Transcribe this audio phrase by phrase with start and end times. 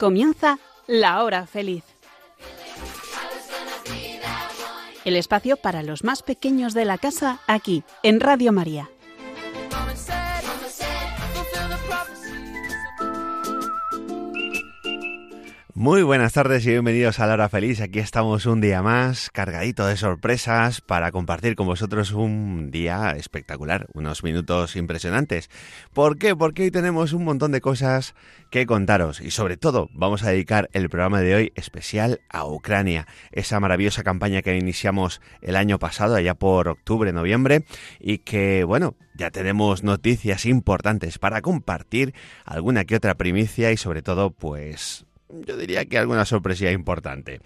[0.00, 1.84] Comienza La Hora Feliz.
[5.04, 8.88] El espacio para los más pequeños de la casa aquí, en Radio María.
[15.80, 17.80] Muy buenas tardes y bienvenidos a La Hora Feliz.
[17.80, 23.86] Aquí estamos un día más, cargadito de sorpresas, para compartir con vosotros un día espectacular,
[23.94, 25.48] unos minutos impresionantes.
[25.94, 26.36] ¿Por qué?
[26.36, 28.14] Porque hoy tenemos un montón de cosas
[28.50, 33.06] que contaros y sobre todo vamos a dedicar el programa de hoy especial a Ucrania,
[33.32, 37.64] esa maravillosa campaña que iniciamos el año pasado, allá por octubre, noviembre,
[37.98, 42.12] y que, bueno, ya tenemos noticias importantes para compartir,
[42.44, 45.06] alguna que otra primicia y sobre todo, pues
[45.46, 47.40] yo diría que alguna sorpresa importante.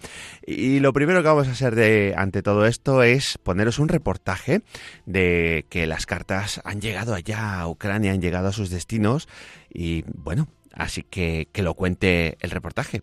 [0.45, 4.61] Y lo primero que vamos a hacer de, ante todo esto es poneros un reportaje
[5.05, 9.27] de que las cartas han llegado allá a Ucrania, han llegado a sus destinos
[9.73, 13.01] y bueno, así que que lo cuente el reportaje.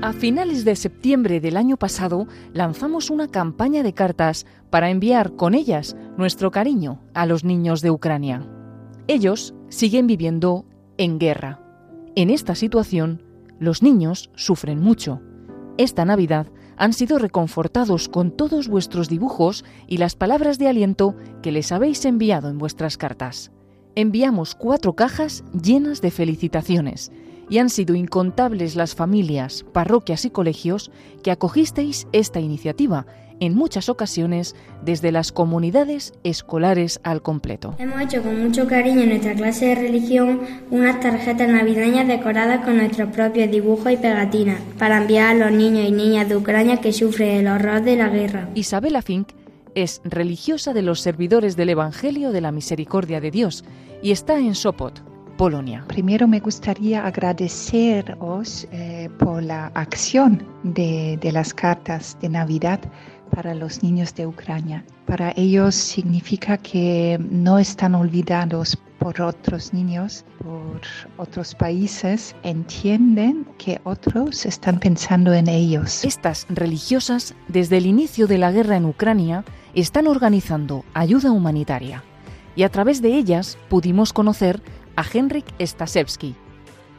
[0.00, 5.54] A finales de septiembre del año pasado lanzamos una campaña de cartas para enviar con
[5.54, 8.57] ellas nuestro cariño a los niños de Ucrania.
[9.10, 10.66] Ellos siguen viviendo
[10.98, 11.62] en guerra.
[12.14, 13.22] En esta situación,
[13.58, 15.22] los niños sufren mucho.
[15.78, 21.52] Esta Navidad han sido reconfortados con todos vuestros dibujos y las palabras de aliento que
[21.52, 23.50] les habéis enviado en vuestras cartas.
[23.94, 27.10] Enviamos cuatro cajas llenas de felicitaciones
[27.48, 30.90] y han sido incontables las familias, parroquias y colegios
[31.22, 33.06] que acogisteis esta iniciativa
[33.40, 37.74] en muchas ocasiones desde las comunidades escolares al completo.
[37.78, 42.76] Hemos hecho con mucho cariño en nuestra clase de religión unas tarjetas navideñas decoradas con
[42.76, 46.92] nuestros propios dibujos y pegatinas para enviar a los niños y niñas de Ucrania que
[46.92, 48.48] sufren el horror de la guerra.
[48.54, 49.28] Isabela Fink
[49.74, 53.64] es religiosa de los servidores del Evangelio de la Misericordia de Dios
[54.02, 55.02] y está en Sopot,
[55.36, 55.84] Polonia.
[55.86, 62.80] Primero me gustaría agradeceros eh, por la acción de, de las cartas de Navidad
[63.28, 64.84] para los niños de Ucrania.
[65.06, 70.80] Para ellos significa que no están olvidados por otros niños, por
[71.16, 76.04] otros países, entienden que otros están pensando en ellos.
[76.04, 82.02] Estas religiosas, desde el inicio de la guerra en Ucrania, están organizando ayuda humanitaria
[82.56, 84.60] y a través de ellas pudimos conocer
[84.96, 86.34] a Henrik Stasevsky,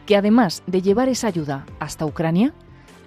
[0.05, 2.53] que además de llevar esa ayuda hasta Ucrania,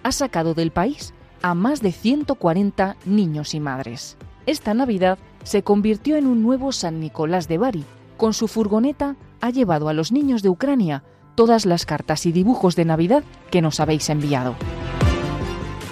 [0.03, 4.17] ha sacado del país a más de 140 niños y madres.
[4.47, 7.85] Esta Navidad se convirtió en un nuevo San Nicolás de Bari.
[8.17, 11.03] Con su furgoneta ha llevado a los niños de Ucrania
[11.35, 14.55] todas las cartas y dibujos de Navidad que nos habéis enviado.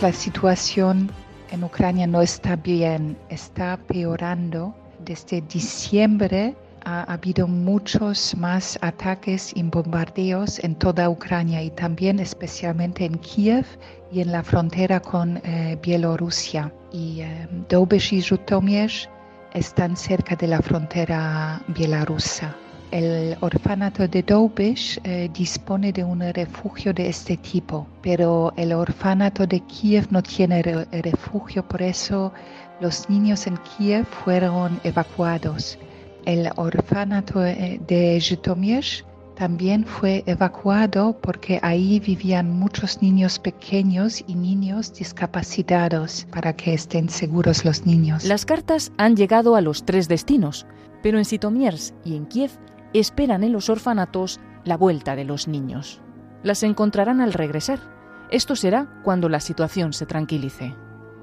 [0.01, 1.11] La situación
[1.51, 4.75] en Ucrania no está bien, está peorando.
[5.05, 6.57] Desde diciembre
[6.91, 13.65] ha habido muchos más ataques y bombardeos en toda Ucrania y también especialmente en Kiev
[14.11, 16.73] y en la frontera con eh, Bielorrusia.
[16.93, 18.91] Y eh, Dobesh y Zhytomyr
[19.55, 22.57] están cerca de la frontera bielorrusa.
[22.91, 29.47] El orfanato de Dobesh eh, dispone de un refugio de este tipo, pero el orfanato
[29.47, 32.33] de Kiev no tiene refugio, por eso
[32.81, 35.79] los niños en Kiev fueron evacuados.
[36.25, 38.85] El orfanato eh, de Zhytomyr
[39.41, 47.09] también fue evacuado porque ahí vivían muchos niños pequeños y niños discapacitados para que estén
[47.09, 48.25] seguros los niños.
[48.25, 50.67] Las cartas han llegado a los tres destinos,
[51.03, 52.51] pero en Sitomiers y en Kiev
[52.93, 56.03] esperan en los orfanatos la vuelta de los niños.
[56.43, 57.79] Las encontrarán al regresar.
[58.31, 60.75] Esto será cuando la situación se tranquilice.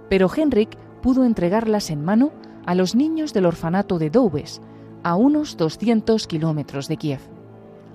[0.09, 2.31] Pero Henrik pudo entregarlas en mano
[2.65, 4.59] a los niños del orfanato de Doubes,
[5.03, 7.21] a unos 200 kilómetros de Kiev.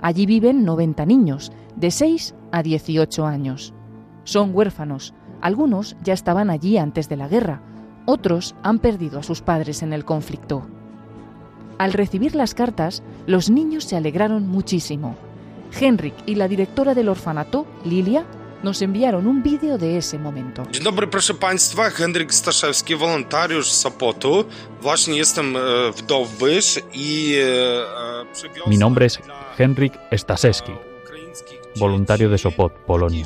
[0.00, 3.72] Allí viven 90 niños, de 6 a 18 años.
[4.24, 7.62] Son huérfanos, algunos ya estaban allí antes de la guerra,
[8.06, 10.62] otros han perdido a sus padres en el conflicto.
[11.78, 15.16] Al recibir las cartas, los niños se alegraron muchísimo.
[15.80, 18.24] Henrik y la directora del orfanato, Lilia,
[18.62, 20.62] nos enviaron un vídeo de ese momento.
[20.70, 21.90] Dzień dobry, proszę Państwa.
[21.90, 24.44] Henryk Staszewski, wolontariusz z Sopotu.
[24.80, 25.60] Właśnie jestem e,
[26.94, 29.18] i e, przywiozłem Mi nombre es
[30.16, 30.72] Stasewski,
[31.04, 33.24] ukraińskich voluntario de Sopot, Polonia.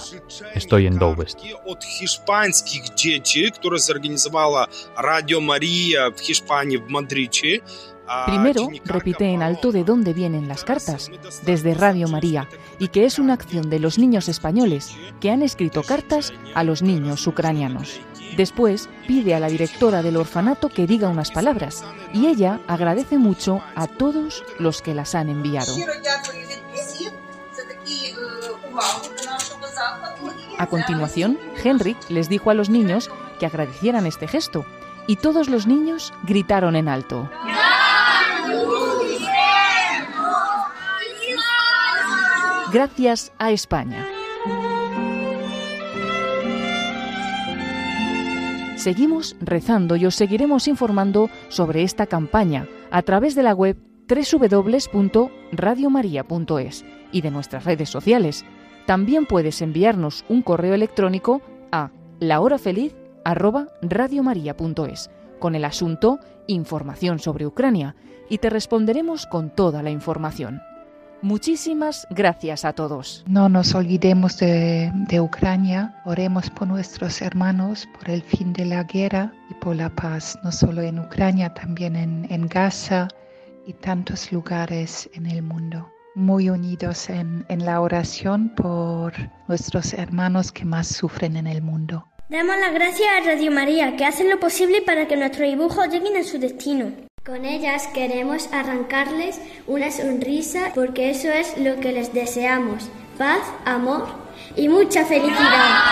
[0.55, 1.37] Estoy en Doubest.
[1.37, 4.67] kartki Od hiszpańskich dzieci, które zorganizowała
[4.97, 7.59] Radio Maria w Hiszpanii, w Madrycie.
[8.27, 11.11] Primero, repite en alto de dónde vienen las cartas,
[11.43, 12.49] desde Radio María,
[12.79, 16.83] y que es una acción de los niños españoles que han escrito cartas a los
[16.83, 18.01] niños ucranianos.
[18.37, 23.63] Después, pide a la directora del orfanato que diga unas palabras, y ella agradece mucho
[23.75, 25.73] a todos los que las han enviado.
[30.59, 34.65] A continuación, Henrik les dijo a los niños que agradecieran este gesto,
[35.07, 37.31] y todos los niños gritaron en alto.
[42.73, 44.07] Gracias a España.
[48.77, 53.77] Seguimos rezando y os seguiremos informando sobre esta campaña a través de la web
[54.09, 58.45] www.radiomaria.es y de nuestras redes sociales.
[58.85, 61.41] También puedes enviarnos un correo electrónico
[61.73, 61.91] a
[62.21, 67.95] lahorafeliz@radiomaria.es con el asunto Información sobre Ucrania
[68.29, 70.61] y te responderemos con toda la información.
[71.23, 73.25] Muchísimas gracias a todos.
[73.27, 78.85] No nos olvidemos de, de, Ucrania, oremos por nuestros hermanos, por el fin de la
[78.85, 83.09] guerra y por la paz, no solo en Ucrania, también en, en Gaza
[83.67, 85.91] y tantos lugares en el mundo.
[86.15, 89.13] Muy unidos en, en la oración por
[89.49, 92.07] nuestros hermanos que más sufren en el mundo.
[92.29, 96.17] Damos las gracias a Radio María, que hacen lo posible para que nuestros dibujos lleguen
[96.17, 96.91] a su destino.
[97.25, 102.91] Con ellas queremos arrancarles una sonrisa porque eso es lo que les deseamos.
[103.17, 104.09] Paz, amor
[104.57, 105.85] y mucha felicidad.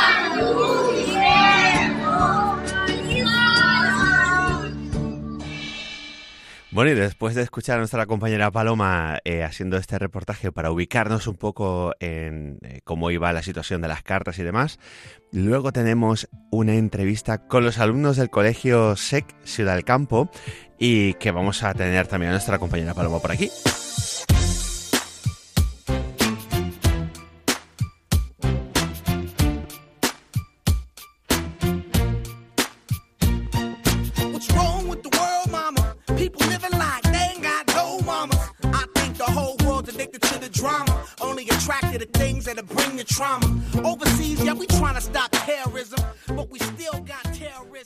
[6.74, 11.28] Bueno, y después de escuchar a nuestra compañera Paloma eh, haciendo este reportaje para ubicarnos
[11.28, 14.80] un poco en eh, cómo iba la situación de las cartas y demás,
[15.30, 20.28] luego tenemos una entrevista con los alumnos del colegio SEC Ciudad del Campo
[20.76, 23.52] y que vamos a tener también a nuestra compañera Paloma por aquí.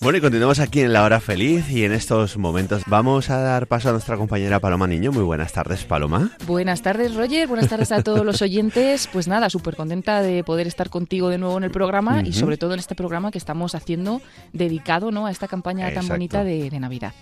[0.00, 3.66] Bueno, y continuamos aquí en la hora feliz y en estos momentos vamos a dar
[3.66, 5.10] paso a nuestra compañera Paloma Niño.
[5.10, 6.30] Muy buenas tardes, Paloma.
[6.46, 7.48] Buenas tardes, Roger.
[7.48, 9.08] Buenas tardes a todos los oyentes.
[9.12, 12.28] Pues nada, súper contenta de poder estar contigo de nuevo en el programa uh -huh.
[12.28, 14.20] y sobre todo en este programa que estamos haciendo
[14.52, 15.26] dedicado ¿no?
[15.26, 16.08] a esta campaña Exacto.
[16.08, 17.12] tan bonita de, de Navidad.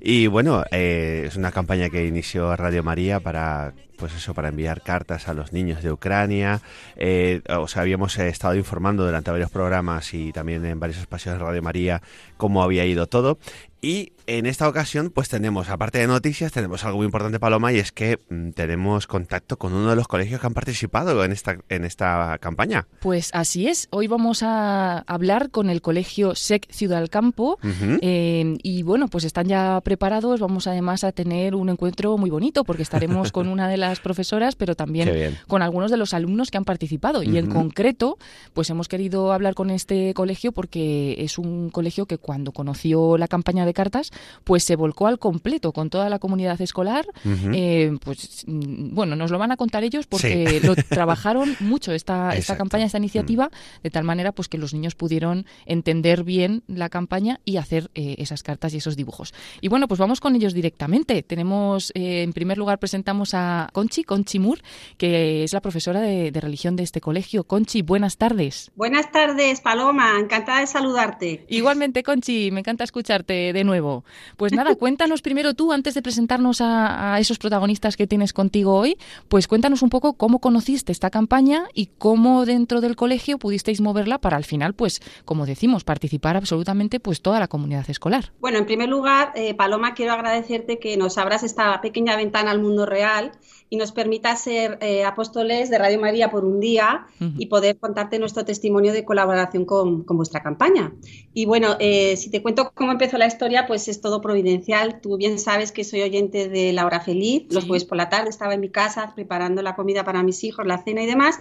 [0.00, 4.82] Y bueno, eh, es una campaña que inició Radio María para pues eso, para enviar
[4.82, 6.60] cartas a los niños de Ucrania.
[6.96, 11.34] Eh, o sea, habíamos eh, estado informando durante varios programas y también en varios espacios
[11.34, 12.02] de Radio María
[12.36, 13.38] cómo había ido todo.
[13.80, 17.78] Y en esta ocasión, pues tenemos, aparte de noticias, tenemos algo muy importante, Paloma, y
[17.78, 21.58] es que mmm, tenemos contacto con uno de los colegios que han participado en esta,
[21.68, 22.86] en esta campaña.
[23.00, 23.88] Pues así es.
[23.90, 27.58] Hoy vamos a hablar con el colegio SEC Ciudad del Campo.
[27.62, 27.98] Uh -huh.
[28.02, 30.40] eh, y bueno, pues están ya preparados.
[30.40, 34.56] Vamos además a tener un encuentro muy bonito porque estaremos con una de las profesoras,
[34.56, 37.22] pero también con algunos de los alumnos que han participado.
[37.22, 37.38] Y uh -huh.
[37.38, 38.18] en concreto,
[38.54, 43.28] pues hemos querido hablar con este colegio porque es un colegio que cuando conoció la
[43.28, 44.10] campaña de cartas,
[44.44, 47.06] pues se volcó al completo con toda la comunidad escolar.
[47.24, 47.52] Uh -huh.
[47.54, 50.66] eh, pues bueno, nos lo van a contar ellos porque sí.
[50.66, 53.50] lo trabajaron mucho esta, esta campaña, esta iniciativa,
[53.82, 58.16] de tal manera pues que los niños pudieron entender bien la campaña y hacer eh,
[58.18, 59.34] esas cartas y esos dibujos.
[59.60, 61.22] Y bueno, pues vamos con ellos directamente.
[61.22, 64.60] Tenemos, eh, en primer lugar, presentamos a Conchi, Conchi Mur,
[64.96, 67.44] que es la profesora de, de religión de este colegio.
[67.44, 68.70] Conchi, buenas tardes.
[68.76, 70.18] Buenas tardes, Paloma.
[70.18, 71.44] Encantada de saludarte.
[71.48, 74.04] Igualmente, Conchi, me encanta escucharte de nuevo.
[74.36, 78.74] Pues nada, cuéntanos primero tú, antes de presentarnos a, a, esos protagonistas que tienes contigo
[78.74, 78.96] hoy,
[79.28, 84.18] pues cuéntanos un poco cómo conociste esta campaña y cómo dentro del colegio pudisteis moverla
[84.18, 88.32] para al final, pues, como decimos, participar absolutamente pues toda la comunidad escolar.
[88.40, 92.60] Bueno, en primer lugar, eh, Paloma, quiero agradecerte que nos abras esta pequeña ventana al
[92.60, 93.32] mundo real
[93.68, 97.34] y nos permita ser eh, apóstoles de Radio María por un día uh -huh.
[97.38, 100.92] y poder contarte nuestro testimonio de colaboración con, con vuestra campaña.
[101.34, 105.00] Y bueno, eh, si te cuento cómo empezó la historia, pues es todo providencial.
[105.00, 107.44] Tú bien sabes que soy oyente de La Hora Feliz.
[107.50, 107.68] Los sí.
[107.68, 110.82] jueves por la tarde estaba en mi casa preparando la comida para mis hijos, la
[110.82, 111.40] cena y demás.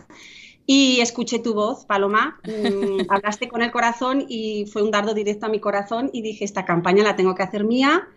[0.66, 5.46] Y escuché tu voz, Paloma, mmm, hablaste con el corazón y fue un dardo directo
[5.46, 8.08] a mi corazón y dije, esta campaña la tengo que hacer mía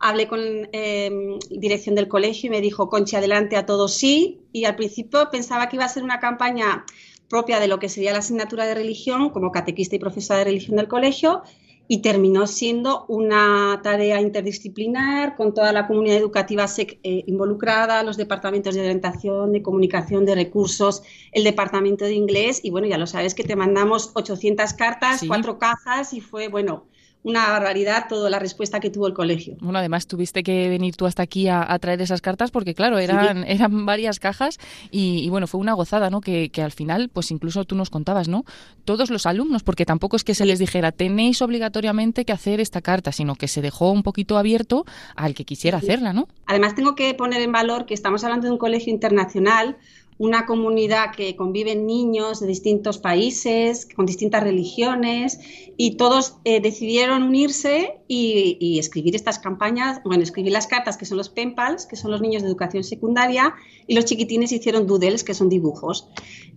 [0.00, 0.40] hablé con
[0.72, 4.40] eh, dirección del colegio y me dijo, Conchi, adelante a todos sí.
[4.52, 6.84] Y al principio pensaba que iba a ser una campaña
[7.28, 10.76] propia de lo que sería la asignatura de religión, como catequista y profesora de religión
[10.76, 11.42] del colegio.
[11.88, 18.74] Y terminó siendo una tarea interdisciplinar con toda la comunidad educativa eh, involucrada, los departamentos
[18.74, 21.02] de orientación, de comunicación, de recursos,
[21.32, 22.60] el departamento de inglés.
[22.62, 26.84] Y bueno, ya lo sabes que te mandamos 800 cartas, cuatro cajas y fue bueno
[27.22, 29.56] una barbaridad toda la respuesta que tuvo el colegio.
[29.60, 33.44] Bueno, además tuviste que venir tú hasta aquí a, traer esas cartas porque, claro, eran,
[33.44, 34.58] eran varias cajas
[34.90, 36.20] y, bueno, fue una gozada, ¿no?
[36.20, 38.44] Que, al final, pues incluso tú nos contabas, ¿no?
[38.84, 42.80] Todos los alumnos, porque tampoco es que se les dijera tenéis obligatoriamente que hacer esta
[42.80, 44.84] carta, sino que se dejó un poquito abierto
[45.16, 46.28] al que quisiera hacerla, ¿no?
[46.46, 49.76] Además, tengo que poner en valor que estamos hablando de un colegio internacional
[50.18, 55.38] una comunidad que conviven niños de distintos países, con distintas religiones,
[55.76, 61.18] y todos eh, decidieron unirse y, escribir estas campañas, bueno, escribir las cartas que son
[61.18, 63.54] los penpals, que son los niños de educación secundaria,
[63.86, 66.08] y los chiquitines hicieron doodles, que son dibujos.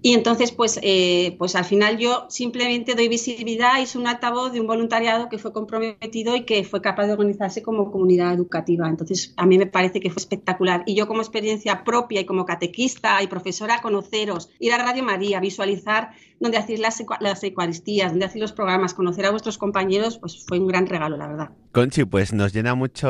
[0.01, 4.59] Y entonces, pues, eh, pues al final yo simplemente doy visibilidad, hice un altavoz de
[4.59, 8.89] un voluntariado que fue comprometido y que fue capaz de organizarse como comunidad educativa.
[8.89, 10.83] Entonces, a mí me parece que fue espectacular.
[10.87, 13.50] Y yo como experiencia propia y como catequista y profesora,
[13.81, 18.93] conoceros, ir a Radio María, visualizar donde hacéis las, las Eucaristías, donde hacéis los programas,
[18.93, 21.50] conocer a vuestros compañeros, pues fue un gran regalo, la verdad.
[21.72, 23.10] Conchi, pues nos llena mucho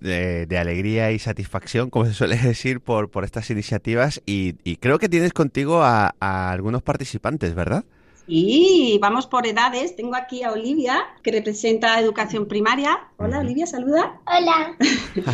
[0.00, 5.08] de, alegría y satisfacción, como se suele decir, por, por estas iniciativas y, creo que
[5.08, 7.84] tienes contigo a, algunos participantes, ¿verdad?
[8.28, 9.96] Sí, vamos por edades.
[9.96, 13.08] Tengo aquí a Olivia, que representa educación primaria.
[13.16, 14.20] Hola, Olivia, saluda.
[14.26, 14.76] Hola.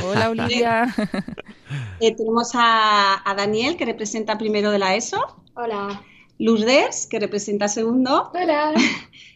[0.04, 0.94] Hola, Olivia.
[2.00, 5.18] Eh, tenemos a, a, Daniel, que representa primero de la ESO.
[5.56, 6.02] Hola.
[6.38, 8.30] Lourdes, que representa segundo.
[8.32, 8.72] Hola.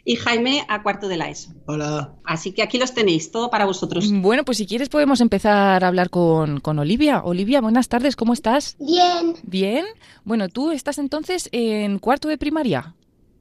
[0.04, 1.50] Y Jaime a cuarto de la ESO.
[1.66, 2.14] Hola.
[2.24, 4.10] Así que aquí los tenéis, todo para vosotros.
[4.10, 7.22] Bueno, pues si quieres podemos empezar a hablar con, con Olivia.
[7.24, 8.76] Olivia, buenas tardes, ¿cómo estás?
[8.78, 9.34] Bien.
[9.42, 9.84] Bien.
[10.24, 12.94] Bueno, tú estás entonces en cuarto de primaria.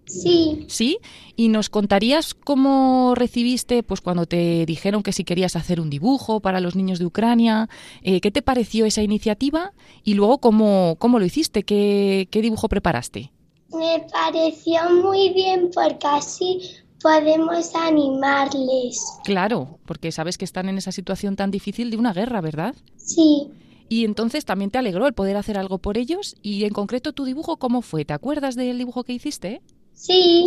[0.07, 0.65] Sí.
[0.67, 0.99] ¿Sí?
[1.35, 6.39] ¿Y nos contarías cómo recibiste, pues cuando te dijeron que si querías hacer un dibujo
[6.39, 7.69] para los niños de Ucrania,
[8.01, 9.73] eh, qué te pareció esa iniciativa
[10.03, 13.31] y luego cómo, cómo lo hiciste, qué, qué dibujo preparaste?
[13.69, 16.61] Me pareció muy bien porque así
[17.01, 19.19] podemos animarles.
[19.23, 22.75] Claro, porque sabes que están en esa situación tan difícil de una guerra, ¿verdad?
[22.95, 23.49] Sí.
[23.89, 26.35] Y entonces también te alegró el poder hacer algo por ellos.
[26.41, 28.05] Y en concreto, tu dibujo, ¿cómo fue?
[28.05, 29.61] ¿Te acuerdas del dibujo que hiciste?
[29.97, 30.45] Sí.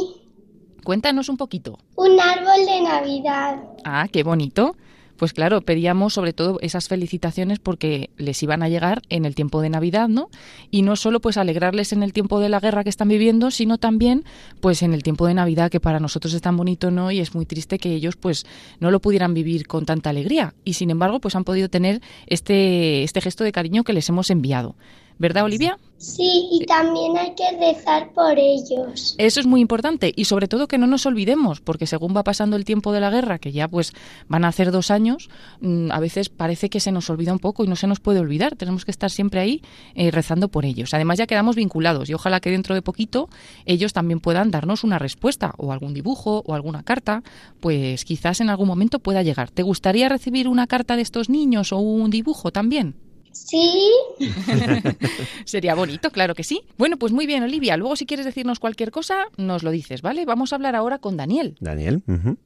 [0.84, 1.78] Cuéntanos un poquito.
[1.96, 3.62] Un árbol de Navidad.
[3.84, 4.76] Ah, qué bonito
[5.20, 9.60] pues claro, pedíamos sobre todo esas felicitaciones porque les iban a llegar en el tiempo
[9.60, 10.30] de Navidad, ¿no?
[10.70, 13.76] Y no solo pues alegrarles en el tiempo de la guerra que están viviendo, sino
[13.76, 14.24] también
[14.62, 17.10] pues en el tiempo de Navidad que para nosotros es tan bonito, ¿no?
[17.10, 18.46] Y es muy triste que ellos pues
[18.78, 23.02] no lo pudieran vivir con tanta alegría y sin embargo pues han podido tener este
[23.02, 24.74] este gesto de cariño que les hemos enviado.
[25.20, 25.78] ¿Verdad, Olivia?
[25.98, 29.14] Sí, y también hay que rezar por ellos.
[29.18, 32.56] Eso es muy importante y sobre todo que no nos olvidemos, porque según va pasando
[32.56, 33.92] el tiempo de la guerra, que ya pues
[34.26, 35.28] van a hacer dos años,
[35.60, 38.18] mm, a veces parece que se nos olvida un poco y no se nos puede
[38.18, 38.56] olvidar.
[38.56, 39.60] Tenemos que estar siempre ahí
[39.94, 40.94] eh, rezando por ellos.
[40.94, 43.28] Además ya quedamos vinculados y ojalá que dentro de poquito
[43.66, 47.22] ellos también puedan darnos una respuesta o algún dibujo o alguna carta,
[47.60, 49.50] pues quizás en algún momento pueda llegar.
[49.50, 52.94] ¿Te gustaría recibir una carta de estos niños o un dibujo también?
[53.32, 53.90] Sí.
[55.44, 56.62] Sería bonito, claro que sí.
[56.78, 57.76] Bueno, pues muy bien, Olivia.
[57.76, 60.24] Luego, si quieres decirnos cualquier cosa, nos lo dices, ¿vale?
[60.24, 61.56] Vamos a hablar ahora con Daniel.
[61.60, 62.02] Daniel,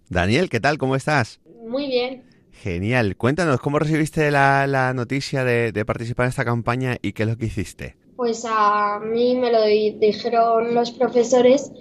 [0.08, 0.78] Daniel, ¿qué tal?
[0.78, 1.40] ¿Cómo estás?
[1.66, 2.22] Muy bien.
[2.52, 3.16] Genial.
[3.16, 7.36] Cuéntanos, ¿cómo recibiste la, noticia de, de, participar en esta campaña y qué es lo
[7.36, 7.96] que hiciste?
[8.16, 11.72] Pues a mí me lo dijeron los profesores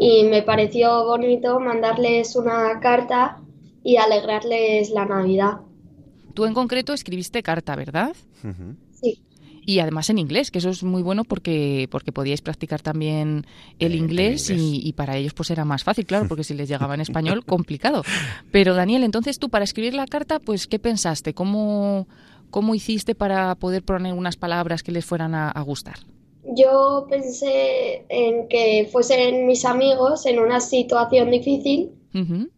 [0.00, 3.40] y me pareció bonito mandarles una carta
[3.84, 5.60] y alegrarles la Navidad.
[6.34, 8.14] Tú en concreto escribiste carta, ¿verdad?
[8.92, 9.22] Sí.
[9.64, 13.46] Y además en inglés, que eso es muy bueno porque, porque podíais practicar también
[13.78, 17.00] el, inglés, Y, para ellos pues era más fácil, claro, porque si les llegaba en
[17.02, 18.02] español, complicado.
[18.50, 21.32] Pero Daniel, entonces tú para escribir la carta, pues ¿qué pensaste?
[21.32, 22.08] ¿Cómo,
[22.50, 25.96] cómo hiciste para poder poner unas palabras que les fueran a, gustar?
[26.56, 31.92] Yo pensé en que fuesen mis amigos en una situación difícil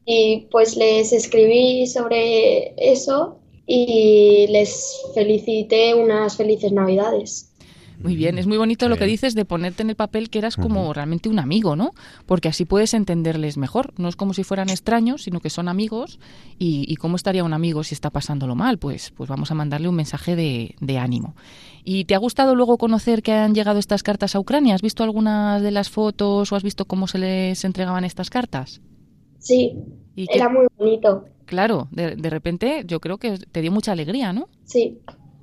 [0.07, 7.51] y pues les escribí sobre eso y les felicité unas felices navidades.
[8.03, 10.57] Muy bien, es muy bonito lo que dices de ponerte en el papel que eras
[10.57, 11.93] como realmente un amigo, ¿no?
[12.27, 13.93] Porque así puedes entenderles mejor.
[13.99, 16.19] No es como si fueran extraños, sino que son amigos.
[16.59, 18.79] ¿Y, cómo estaría un amigo si está pasándolo mal?
[18.79, 21.35] Pues, pues vamos a mandarle un mensaje de, de ánimo.
[21.85, 24.75] ¿Y te ha gustado luego conocer que han llegado estas cartas a Ucrania?
[24.75, 28.83] ¿Has visto algunas de las fotos o has visto cómo se les entregaban estas cartas?
[29.39, 29.79] Sí,
[30.17, 31.25] era muy bonito.
[31.47, 34.49] Claro, de, de repente yo creo que te dio mucha alegría, ¿no?
[34.65, 34.99] Sí.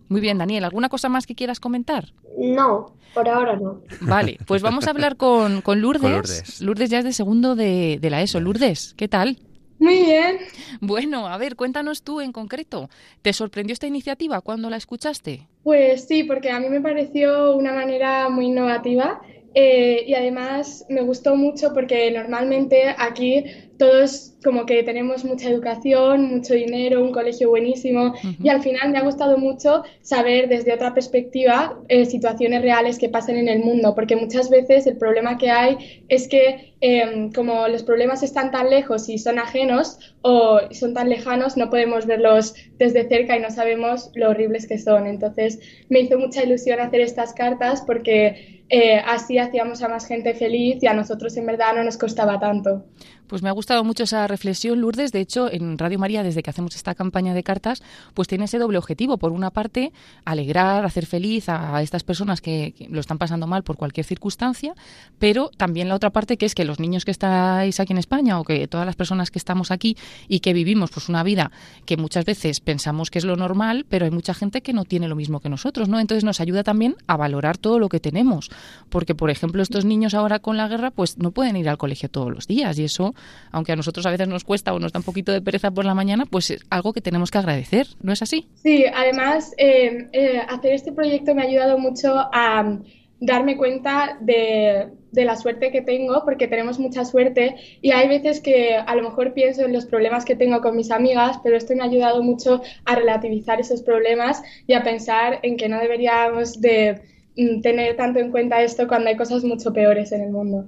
[0.09, 2.13] Muy bien, Daniel, ¿alguna cosa más que quieras comentar?
[2.37, 3.81] No, por ahora no.
[4.01, 6.61] Vale, pues vamos a hablar con, con, Lourdes.
[6.61, 6.89] Lourdes.
[6.89, 8.39] ya es de segundo de, de la ESO.
[8.39, 9.37] Lourdes, ¿qué tal?
[9.79, 10.37] Muy bien.
[10.79, 12.89] Bueno, a ver, cuéntanos tú en concreto.
[13.23, 15.47] ¿Te sorprendió esta iniciativa cuando la escuchaste?
[15.63, 19.21] Pues sí, porque a mí me pareció una manera muy innovativa
[19.55, 23.43] eh, y además me gustó mucho porque normalmente aquí
[23.81, 28.99] todos como que tenemos mucha educación, mucho dinero, un colegio buenísimo y al final me
[28.99, 33.95] ha gustado mucho saber desde otra perspectiva eh, situaciones reales que pasan en el mundo,
[33.95, 38.69] porque muchas veces el problema que hay es que em, como los problemas están tan
[38.69, 43.49] lejos y son ajenos o son tan lejanos, no podemos verlos desde cerca y no
[43.49, 45.07] sabemos lo horribles que son.
[45.07, 45.59] Entonces
[45.89, 50.81] me hizo mucha ilusión hacer estas cartas porque eh, así hacíamos a más gente feliz
[50.81, 52.85] y a nosotros en verdad no nos costaba tanto.
[53.31, 55.13] Pues me ha gustado mucho esa reflexión, Lourdes.
[55.13, 57.81] De hecho, en Radio María, desde que hacemos esta campaña de cartas,
[58.13, 59.17] pues tiene ese doble objetivo.
[59.17, 59.93] Por una parte,
[60.25, 64.73] alegrar, hacer feliz a estas personas que, lo están pasando mal por cualquier circunstancia,
[65.17, 68.37] pero también la otra parte que es que los niños que estáis aquí en España
[68.37, 69.95] o que todas las personas que estamos aquí
[70.27, 71.51] y que vivimos pues una vida
[71.85, 75.07] que muchas veces pensamos que es lo normal, pero hay mucha gente que no tiene
[75.07, 76.01] lo mismo que nosotros, ¿no?
[76.01, 78.49] Entonces nos ayuda también a valorar todo lo que tenemos,
[78.89, 82.09] porque por ejemplo estos niños ahora con la guerra pues no pueden ir al colegio
[82.09, 83.15] todos los días y eso
[83.51, 85.85] aunque a nosotros a veces nos cuesta o nos da un poquito de pereza por
[85.85, 88.47] la mañana, pues es algo que tenemos que agradecer, ¿no es así?
[88.55, 92.83] Sí, además eh, eh, hacer este proyecto me ha ayudado mucho a mm,
[93.19, 98.41] darme cuenta de, de, la suerte que tengo, porque tenemos mucha suerte y hay veces
[98.41, 101.75] que a lo mejor pienso en los problemas que tengo con mis amigas, pero esto
[101.75, 106.59] me ha ayudado mucho a relativizar esos problemas y a pensar en que no deberíamos
[106.61, 107.01] de
[107.37, 110.67] mm, tener tanto en cuenta esto cuando hay cosas mucho peores en el mundo.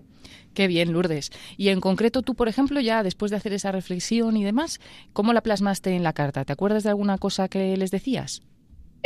[0.54, 1.32] Qué bien, Lourdes.
[1.58, 4.80] Y en concreto tú, por ejemplo, ya después de hacer esa reflexión y demás,
[5.14, 6.46] ¿cómo la plasmaste en la carta?
[6.46, 8.42] ¿Te acuerdas de alguna cosa que les decías?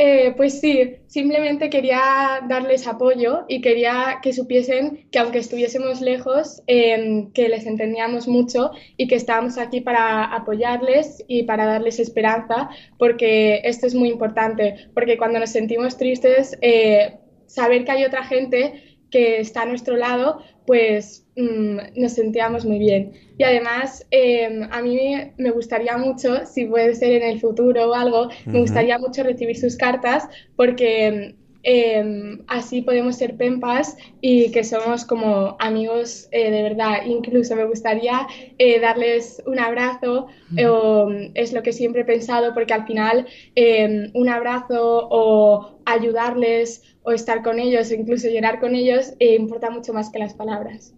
[0.00, 6.62] Eh, pues sí, simplemente quería darles apoyo y quería que supiesen que aunque estuviésemos lejos,
[6.68, 12.70] em, que les entendíamos mucho y que estábamos aquí para apoyarles y para darles esperanza,
[12.96, 18.24] porque esto es muy importante, porque cuando nos sentimos tristes, eh, saber que hay otra
[18.24, 23.12] gente que está a nuestro lado, pues mm, nos sentíamos muy bien.
[23.38, 24.98] Y además, em, a mí
[25.38, 29.56] me gustaría mucho, si puede ser en el futuro o algo, me gustaría mucho recibir
[29.56, 36.62] sus cartas porque em, así podemos ser pempas y que somos como amigos eh, de
[36.62, 37.04] verdad.
[37.06, 38.26] Incluso me gustaría
[38.58, 40.26] eh, darles un abrazo,
[40.66, 46.82] o, es lo que siempre he pensado, porque al final em, un abrazo o ayudarles
[47.02, 50.34] o estar con ellos o incluso llorar con ellos eh, importa mucho más que las
[50.34, 50.94] palabras.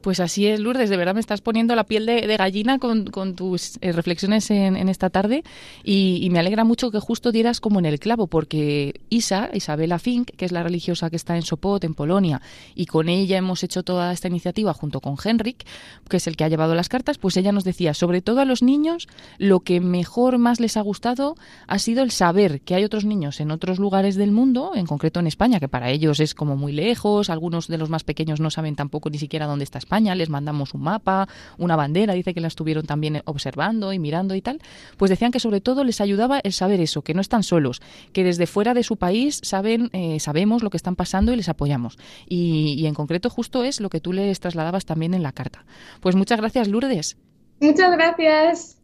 [0.00, 3.78] Pues así es, Lourdes, de verdad me estás poniendo la piel de, gallina con, tus
[3.80, 5.42] eh, reflexiones en, esta tarde
[5.82, 10.30] y, me alegra mucho que justo dieras como en el clavo, porque Isa, Isabela Fink,
[10.36, 12.42] que es la religiosa que está en Sopot, en Polonia,
[12.74, 15.64] y con ella hemos hecho toda esta iniciativa junto con Henrik,
[16.08, 18.44] que es el que ha llevado las cartas, pues ella nos decía, sobre todo a
[18.44, 19.08] los niños,
[19.38, 21.34] lo que mejor más les ha gustado
[21.66, 25.18] ha sido el saber que hay otros niños en otros lugares del mundo, en concreto
[25.20, 28.50] en España, que para ellos es como muy lejos, algunos de los más pequeños no
[28.50, 32.42] saben tampoco ni siquiera dónde está España, les mandamos un mapa, una bandera, dice que
[32.42, 34.60] la estuvieron también observando y mirando y tal,
[34.98, 37.80] pues decían que sobre todo les ayudaba el saber eso, que no están solos,
[38.12, 41.48] que desde fuera de su país saben, eh, sabemos lo que están pasando y les
[41.48, 41.96] apoyamos.
[42.28, 45.64] Y, y en concreto justo es lo que tú les trasladabas también en la carta.
[46.00, 47.16] Pues muchas gracias, Lourdes.
[47.58, 48.76] Muchas gracias.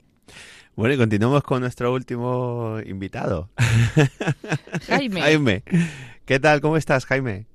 [0.74, 3.50] Bueno, y continuamos con nuestro último invitado.
[4.86, 5.20] Jaime.
[5.20, 5.62] Jaime.
[6.24, 6.62] ¿Qué tal?
[6.62, 7.46] ¿Cómo estás, Jaime?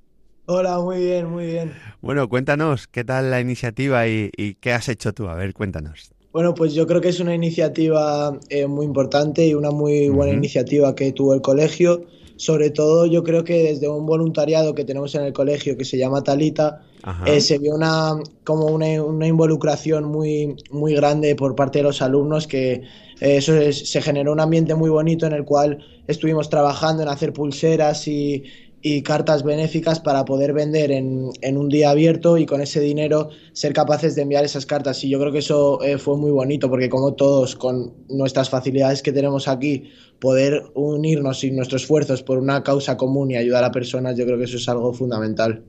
[0.52, 1.74] Hola, muy bien, muy bien.
[2.02, 5.28] Bueno, cuéntanos, ¿qué tal la iniciativa y, qué has hecho tú?
[5.28, 6.10] A ver, cuéntanos.
[6.34, 10.34] Bueno, pues yo creo que es una iniciativa eh, muy importante y una muy buena
[10.34, 12.02] iniciativa que tuvo el colegio.
[12.38, 16.00] Sobre todo yo creo que desde un voluntariado que tenemos en el colegio que se
[16.00, 16.82] llama Talita,
[17.28, 22.48] eh, se vio una, como una, involucración muy, muy grande por parte de los alumnos
[22.48, 22.82] que eh,
[23.20, 28.08] eso se generó un ambiente muy bonito en el cual estuvimos trabajando en hacer pulseras
[28.08, 28.44] y,
[28.82, 33.30] y cartas benéficas para poder vender en, en, un día abierto y con ese dinero
[33.52, 35.04] ser capaces de enviar esas cartas.
[35.04, 39.02] Y yo creo que eso eh, fue muy bonito porque como todos con nuestras facilidades
[39.02, 43.72] que tenemos aquí, poder unirnos y nuestros esfuerzos por una causa común y ayudar a
[43.72, 45.63] personas, yo creo que eso es algo fundamental.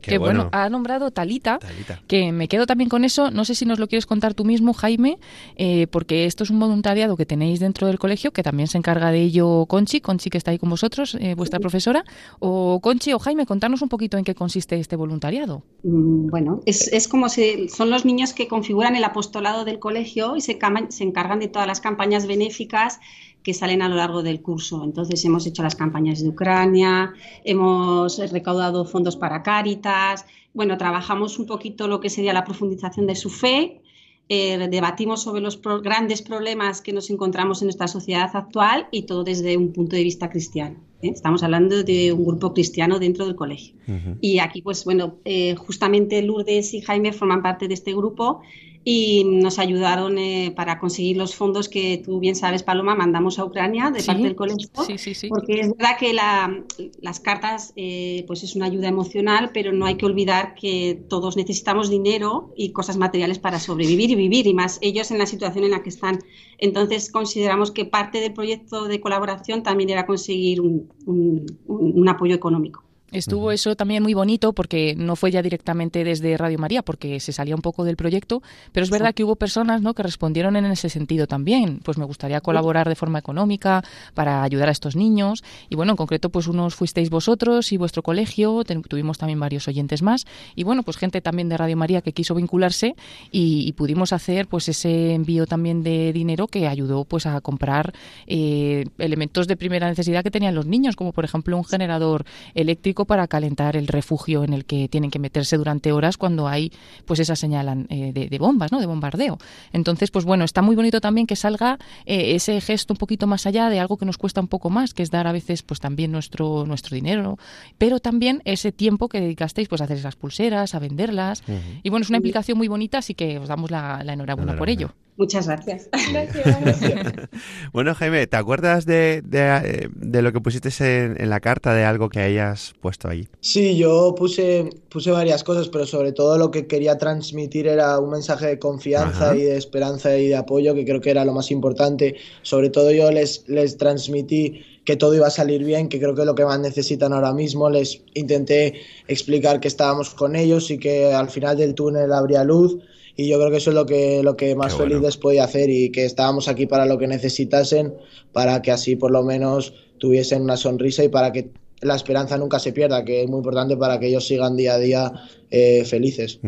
[0.00, 0.48] Qué, bueno.
[0.52, 1.58] ha nombrado Talita,
[2.06, 3.30] que me quedo también con eso.
[3.30, 5.18] No sé si nos lo quieres contar tú mismo, Jaime,
[5.56, 9.10] eh, porque esto es un voluntariado que tenéis dentro del colegio, que también se encarga
[9.10, 12.04] de ello Conchi, Conchi que está ahí con vosotros, eh, vuestra profesora.
[12.38, 15.62] O Conchi o Jaime, contarnos un poquito en qué consiste este voluntariado.
[15.82, 20.36] Mm, bueno, es, es como si son los niños que configuran el apostolado del colegio
[20.36, 20.58] y se,
[20.90, 23.00] se encargan de todas las campañas benéficas
[23.44, 24.82] que salen a lo largo del curso.
[24.82, 27.12] Entonces hemos hecho las campañas de Ucrania,
[27.44, 33.14] hemos recaudado fondos para Cáritas, bueno, trabajamos un poquito lo que sería la profundización de
[33.14, 33.82] su fe,
[34.30, 39.22] eh, debatimos sobre los grandes problemas que nos encontramos en nuestra sociedad actual y todo
[39.22, 40.76] desde un punto de vista cristiano.
[41.02, 41.10] ¿eh?
[41.10, 43.74] Estamos hablando de un grupo cristiano dentro del colegio.
[44.22, 48.40] Y aquí, pues bueno, eh, justamente Lourdes y Jaime forman parte de este grupo
[48.86, 53.44] y nos ayudaron eh, para conseguir los fondos que tú bien sabes, Paloma, mandamos a
[53.44, 54.68] Ucrania de parte del colegio.
[54.86, 55.28] Sí, sí, sí.
[55.28, 59.96] Porque es verdad que las cartas eh, pues es una ayuda emocional, pero no hay
[59.96, 64.78] que olvidar que todos necesitamos dinero y cosas materiales para sobrevivir y vivir, y más
[64.82, 66.18] ellos en la situación en la que están.
[66.58, 72.83] Entonces consideramos que parte del proyecto de colaboración también era conseguir un apoyo económico.
[73.14, 77.32] Estuvo eso también muy bonito porque no fue ya directamente desde Radio María, porque se
[77.32, 79.94] salía un poco del proyecto, pero es verdad que hubo personas ¿no?
[79.94, 81.80] que respondieron en ese sentido también.
[81.84, 85.42] Pues me gustaría colaborar de forma económica para ayudar a estos niños.
[85.68, 90.02] Y bueno, en concreto, pues unos fuisteis vosotros y vuestro colegio, tuvimos también varios oyentes
[90.02, 90.26] más.
[90.54, 92.94] Y bueno, pues gente también de Radio María que quiso vincularse
[93.30, 97.92] y, pudimos hacer pues ese envío también de dinero que ayudó pues a comprar
[98.28, 102.24] eh, elementos de primera necesidad que tenían los niños, como por ejemplo un generador
[102.54, 106.72] eléctrico para calentar el refugio en el que tienen que meterse durante horas cuando hay
[107.04, 108.80] pues esa señal eh, de, bombas, ¿no?
[108.80, 109.38] De bombardeo.
[109.72, 113.46] Entonces, pues bueno, está muy bonito también que salga eh, ese gesto un poquito más
[113.46, 115.80] allá de algo que nos cuesta un poco más, que es dar a veces pues
[115.80, 117.38] también nuestro nuestro dinero,
[117.78, 121.42] pero también ese tiempo que dedicasteis pues a hacer esas pulseras, a venderlas.
[121.82, 124.94] Y bueno, es una implicación muy bonita, así que os damos la, enhorabuena por ello.
[125.16, 125.88] Muchas gracias.
[127.72, 131.84] bueno, Jaime, ¿te acuerdas de, de, de lo que pusiste en, en, la carta de
[131.84, 133.28] algo que hayas puesto ahí?
[133.40, 138.10] Sí, yo puse, puse varias cosas, pero sobre todo lo que quería transmitir era un
[138.10, 141.52] mensaje de confianza y de esperanza y de apoyo, que creo que era lo más
[141.52, 142.16] importante.
[142.42, 146.22] Sobre todo yo les, les transmití que todo iba a salir bien, que creo que
[146.22, 147.70] es lo que más necesitan ahora mismo.
[147.70, 152.78] Les intenté explicar que estábamos con ellos y que al final del túnel habría luz
[153.16, 155.90] y yo creo que eso es lo que, lo que más felices podía hacer y
[155.90, 157.94] que estábamos aquí para lo que necesitasen,
[158.32, 161.50] para que así por lo menos tuviesen una sonrisa y para que
[161.80, 164.78] la esperanza nunca se pierda, que es muy importante para que ellos sigan día a
[164.78, 165.12] día
[165.50, 166.40] eh, felices.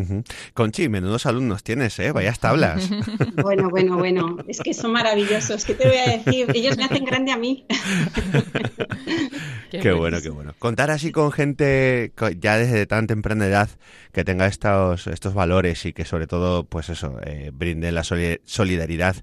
[0.54, 2.12] Conchi, menudos alumnos tienes, ¿eh?
[2.12, 2.90] Vayas tablas.
[3.42, 6.46] Bueno, bueno, bueno, es que son maravillosos, ¿qué te voy a decir?
[6.54, 7.66] Ellos me hacen grande a mí.
[9.82, 10.54] qué, bueno, qué bueno.
[10.58, 13.68] Contar así con gente ya desde tan temprana edad
[14.12, 19.16] que tenga estos, estos valores y que sobre todo, pues eso, eh, brinde la solidaridad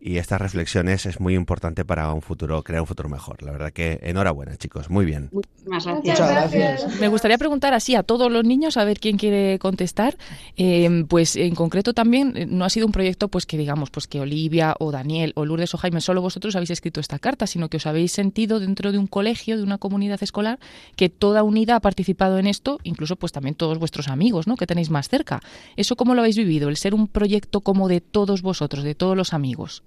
[0.00, 3.42] y estas reflexiones es muy importante para un futuro, crear un futuro mejor.
[3.42, 5.28] La verdad que enhorabuena, chicos, muy bien.
[5.66, 6.98] Muchas gracias.
[7.00, 10.16] Me gustaría preguntar así a todos los niños, a ver quién quiere contestar.
[10.56, 14.06] Eh, pues en concreto también eh, no ha sido un proyecto pues que digamos pues
[14.06, 17.68] que Olivia o Daniel o Lourdes o Jaime solo vosotros habéis escrito esta carta, sino
[17.68, 20.58] que os habéis sentido dentro de un colegio, de una comunidad escolar,
[20.96, 24.56] que toda unidad ha participado en esto, incluso pues también todos vuestros amigos, ¿no?
[24.56, 25.40] Que tenéis más cerca.
[25.76, 26.70] ¿Eso cómo lo habéis vivido?
[26.70, 29.82] El ser un proyecto como de todos vosotros, de todos los amigos.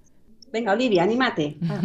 [0.54, 1.56] Venga, Olivia, anímate.
[1.68, 1.80] Ah.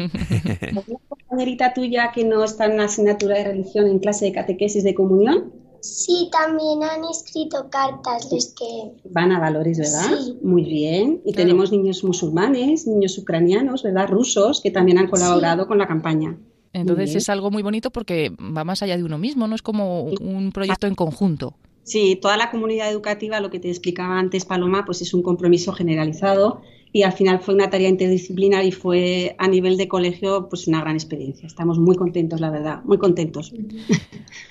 [0.87, 4.83] ¿Una compañerita tuya que no está en la asignatura de religión en clase de catequesis
[4.83, 5.51] de comunión?
[5.81, 9.09] Sí, también han escrito cartas los que...
[9.09, 10.19] Van a valores, ¿verdad?
[10.19, 10.37] Sí.
[10.43, 11.21] Muy bien.
[11.25, 14.07] Y tenemos niños musulmanes, niños ucranianos, ¿verdad?
[14.09, 16.37] Rusos, que también han colaborado con la campaña.
[16.73, 20.03] Entonces es algo muy bonito porque va más allá de uno mismo, no es como
[20.03, 21.55] un proyecto en conjunto.
[21.83, 25.73] Sí, toda la comunidad educativa, lo que te explicaba antes Paloma, pues es un compromiso
[25.73, 30.67] generalizado y al final fue una tarea interdisciplinar y fue a nivel de colegio pues
[30.67, 31.45] una gran experiencia.
[31.45, 33.53] Estamos muy contentos, la verdad, muy contentos.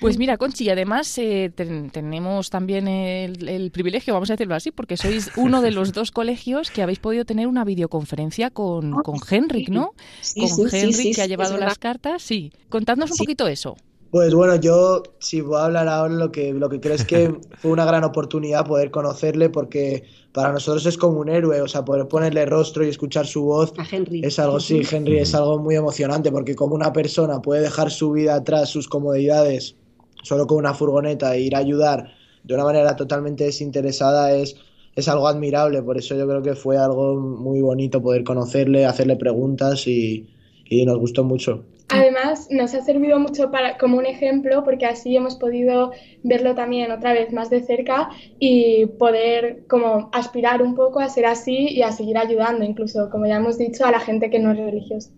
[0.00, 4.96] Pues mira, Conchi, y además eh, tenemos también el, privilegio, vamos a decirlo así, porque
[4.96, 9.70] sois uno de los dos colegios que habéis podido tener una videoconferencia con, con Henrik,
[9.70, 9.92] ¿no?
[10.20, 12.52] Sí, con sí, Henrik que ha llevado las cartas, sí.
[12.68, 13.76] Contadnos un poquito eso.
[14.10, 17.34] Pues bueno, yo si voy a hablar ahora lo que, lo que creo es que
[17.58, 21.84] fue una gran oportunidad poder conocerle porque para nosotros es como un héroe, o sea,
[21.84, 24.22] poder ponerle rostro y escuchar su voz a Henry.
[24.24, 28.12] es algo, sí, Henry es algo muy emocionante porque como una persona puede dejar su
[28.12, 29.76] vida atrás, sus comodidades,
[30.22, 32.10] solo con una furgoneta e ir a ayudar
[32.44, 34.56] de una manera totalmente desinteresada es,
[34.94, 39.16] es algo admirable, por eso yo creo que fue algo muy bonito poder conocerle, hacerle
[39.16, 40.26] preguntas y,
[40.68, 41.64] y nos gustó mucho.
[41.90, 46.92] Además, nos ha servido mucho para, como un ejemplo porque así hemos podido verlo también
[46.92, 51.82] otra vez más de cerca y poder como aspirar un poco a ser así y
[51.82, 55.10] a seguir ayudando, incluso, como ya hemos dicho, a la gente que no es religiosa.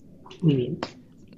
[0.42, 0.78] Muy bien.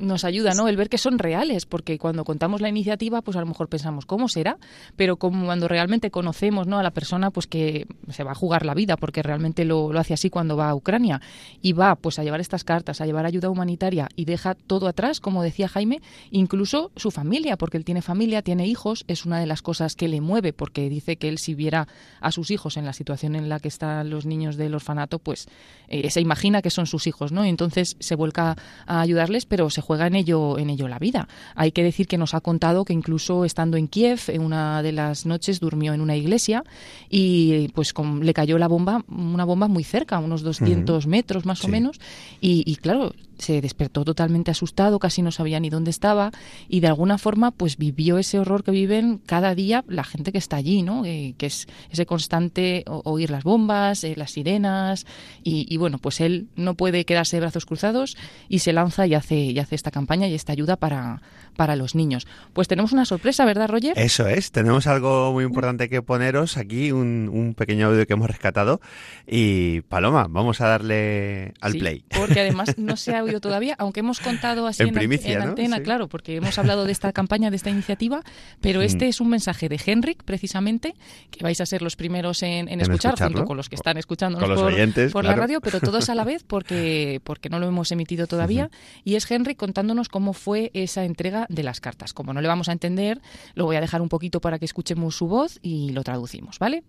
[0.02, 0.68] Nos ayuda, ¿no?
[0.68, 4.04] El ver que son reales, porque cuando contamos la iniciativa, pues a lo mejor pensamos,
[4.04, 4.58] ¿cómo será?
[4.96, 6.78] Pero como cuando realmente conocemos, ¿no?
[6.78, 10.00] A la persona, pues que se va a jugar la vida, porque realmente lo, lo
[10.00, 11.20] hace así cuando va a Ucrania
[11.60, 15.20] y va, pues a llevar estas cartas, a llevar ayuda humanitaria y deja todo atrás,
[15.20, 19.46] como decía Jaime, incluso su familia, porque él tiene familia, tiene hijos, es una de
[19.46, 21.86] las cosas que le mueve, porque dice que él si viera
[22.20, 25.48] a sus hijos en la situación en la que están los niños del orfanato, pues
[25.88, 27.46] eh, se imagina que son sus hijos, ¿no?
[27.46, 31.28] Y entonces se vuelca a ayudarles, pero se juega en ello, en ello la vida.
[31.54, 34.92] Hay que decir que nos ha contado que incluso estando en Kiev, en una de
[34.92, 36.64] las noches durmió en una iglesia
[37.08, 41.68] y pues le cayó la bomba, una bomba muy cerca, unos 200 metros más o
[41.68, 42.00] menos,
[42.40, 46.30] y, y claro, se despertó totalmente asustado, casi no sabía ni dónde estaba
[46.68, 50.38] y de alguna forma pues vivió ese horror que viven cada día la gente que
[50.38, 51.04] está allí, ¿no?
[51.04, 55.06] Eh, que es ese constante oír las bombas, eh, las sirenas
[55.42, 58.16] y, bueno, pues él no puede quedarse de brazos cruzados
[58.48, 61.20] y se lanza y hace, y hace esta campaña y esta ayuda para,
[61.56, 62.26] para los niños.
[62.52, 63.98] Pues tenemos una sorpresa, ¿verdad, Roger?
[63.98, 68.28] Eso es, tenemos algo muy importante que poneros aquí, un, un pequeño audio que hemos
[68.28, 68.80] rescatado
[69.26, 72.04] y Paloma, vamos a darle al play.
[72.14, 76.36] Porque además no se ha oído todavía, aunque hemos contado así en, antena, claro, porque
[76.36, 78.22] hemos hablado de esta campaña, de esta iniciativa,
[78.60, 78.84] pero mm.
[78.84, 80.94] este es un mensaje de Henrik, precisamente,
[81.30, 85.24] que vais a ser los primeros en, escuchar, junto con los que están escuchando por,
[85.24, 88.70] la radio, pero todos a la vez, porque, porque no lo hemos emitido todavía,
[89.04, 92.12] y es Henrik contándonos cómo fue esa entrega de las cartas.
[92.12, 93.20] Como no le vamos a entender,
[93.54, 96.82] lo voy a dejar un poquito para que escuchemos su voz y lo traducimos, ¿vale?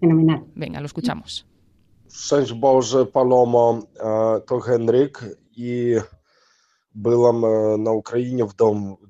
[0.00, 0.44] Fenomenal.
[0.54, 1.46] Venga, lo escuchamos.
[2.08, 3.82] Szczęść Boże, Palomo,
[4.46, 5.24] to Henryk
[5.56, 5.96] i
[6.94, 7.40] byłam
[7.78, 9.01] na Ukrainie w dom, w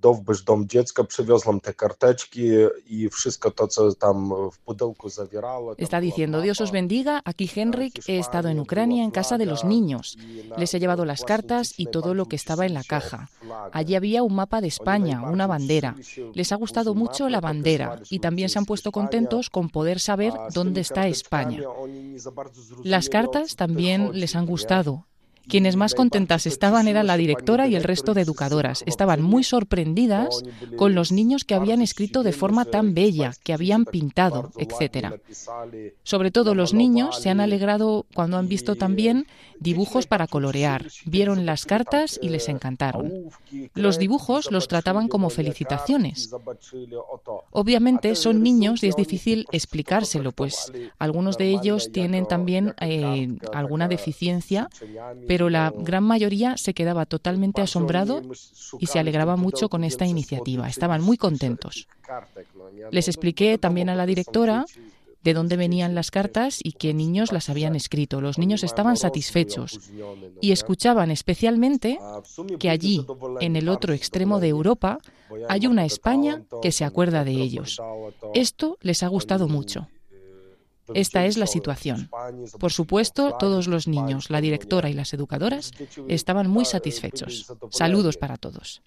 [0.00, 2.42] Dowbysz Dom Dziecka, przywiozłam te karteczki
[2.86, 5.74] i wszystko to, co tam w pudełku zawierało.
[5.74, 9.64] Está diciendo, Dios os bendiga, aquí Henrik, he estado en Ucrania en casa de los
[9.64, 10.16] niños.
[10.56, 13.28] Les he llevado las cartas y todo lo que estaba en la caja.
[13.72, 15.96] Allí había un mapa de España, una bandera.
[16.34, 20.32] Les ha gustado mucho la bandera y también se han puesto contentos con poder saber
[20.54, 21.60] dónde está España.
[22.84, 25.06] Las cartas también les han gustado
[25.48, 28.82] quienes más contentas estaban eran la directora y el resto de educadoras.
[28.86, 30.42] Estaban muy sorprendidas
[30.76, 35.20] con los niños que habían escrito de forma tan bella, que habían pintado, etc.
[36.02, 39.26] Sobre todo los niños se han alegrado cuando han visto también
[39.58, 40.86] dibujos para colorear.
[41.04, 43.30] Vieron las cartas y les encantaron.
[43.74, 46.30] Los dibujos los trataban como felicitaciones.
[47.50, 53.88] Obviamente son niños y es difícil explicárselo, pues algunos de ellos tienen también eh, alguna
[53.88, 54.68] deficiencia,
[55.26, 58.22] pero la gran mayoría se quedaba totalmente asombrado
[58.78, 60.68] y se alegraba mucho con esta iniciativa.
[60.68, 61.88] Estaban muy contentos.
[62.90, 64.66] Les expliqué también a la directora
[65.22, 68.20] de dónde venían las cartas y qué niños las habían escrito.
[68.20, 69.78] Los niños estaban satisfechos
[70.40, 71.98] y escuchaban especialmente
[72.58, 73.04] que allí,
[73.40, 74.98] en el otro extremo de Europa,
[75.48, 77.80] hay una España que se acuerda de ellos.
[78.34, 79.88] Esto les ha gustado mucho.
[80.94, 82.10] Esta es la situación.
[82.58, 85.70] Por supuesto, todos los niños, la directora y las educadoras
[86.08, 87.52] estaban muy satisfechos.
[87.70, 88.82] Saludos para todos.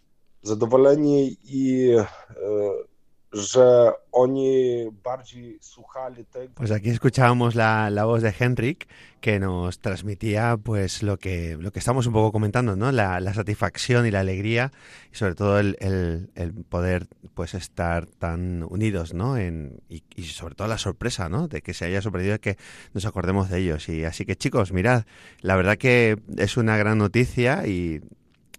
[6.55, 8.87] Pues aquí escuchábamos la, la, voz de Henrik
[9.21, 12.91] que nos transmitía pues lo que, lo que estamos un poco comentando, ¿no?
[12.91, 14.71] La, la satisfacción y la alegría
[15.11, 19.37] y sobre todo el, el, el poder pues estar tan unidos, ¿no?
[19.37, 21.47] En, y, sobre todo la sorpresa, ¿no?
[21.47, 22.57] De que se haya sorprendido que
[22.93, 23.89] nos acordemos de ellos.
[23.89, 25.05] Y así que chicos, mirad,
[25.41, 28.01] la verdad que es una gran noticia y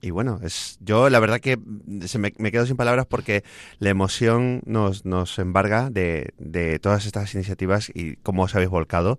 [0.01, 1.59] y bueno, es yo la verdad que
[2.07, 3.45] se me, quedo sin palabras porque
[3.79, 9.19] la emoción nos, nos embarga de, de todas estas iniciativas y cómo os habéis volcado,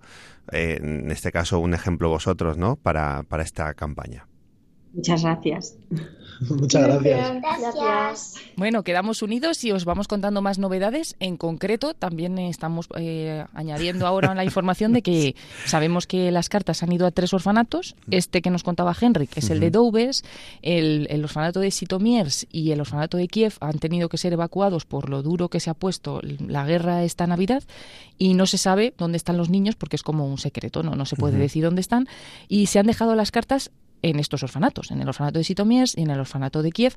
[0.51, 2.75] eh, en este caso un ejemplo vosotros, ¿no?
[2.75, 4.27] Para, para esta campaña.
[4.95, 5.77] Muchas gracias.
[6.49, 7.41] Muchas gracias.
[7.41, 8.35] Gracias.
[8.55, 11.15] Bueno, quedamos unidos y os vamos contando más novedades.
[11.19, 16.83] En concreto, también estamos eh, añadiendo ahora la información de que sabemos que las cartas
[16.83, 17.95] han ido a tres orfanatos.
[18.11, 20.23] Este que nos contaba Henrik es el de Doubes,
[20.61, 24.85] el, el, orfanato de Sitomiers y el orfanato de Kiev han tenido que ser evacuados
[24.85, 27.63] por lo duro que se ha puesto la guerra esta Navidad
[28.17, 31.05] y no se sabe dónde están los niños porque es como un secreto, no, no
[31.05, 32.07] se puede decir dónde están
[32.47, 33.71] y se han dejado las cartas
[34.09, 36.93] en estos orfanatos, en el orfanato de Sitomies y en el orfanato de Kiev,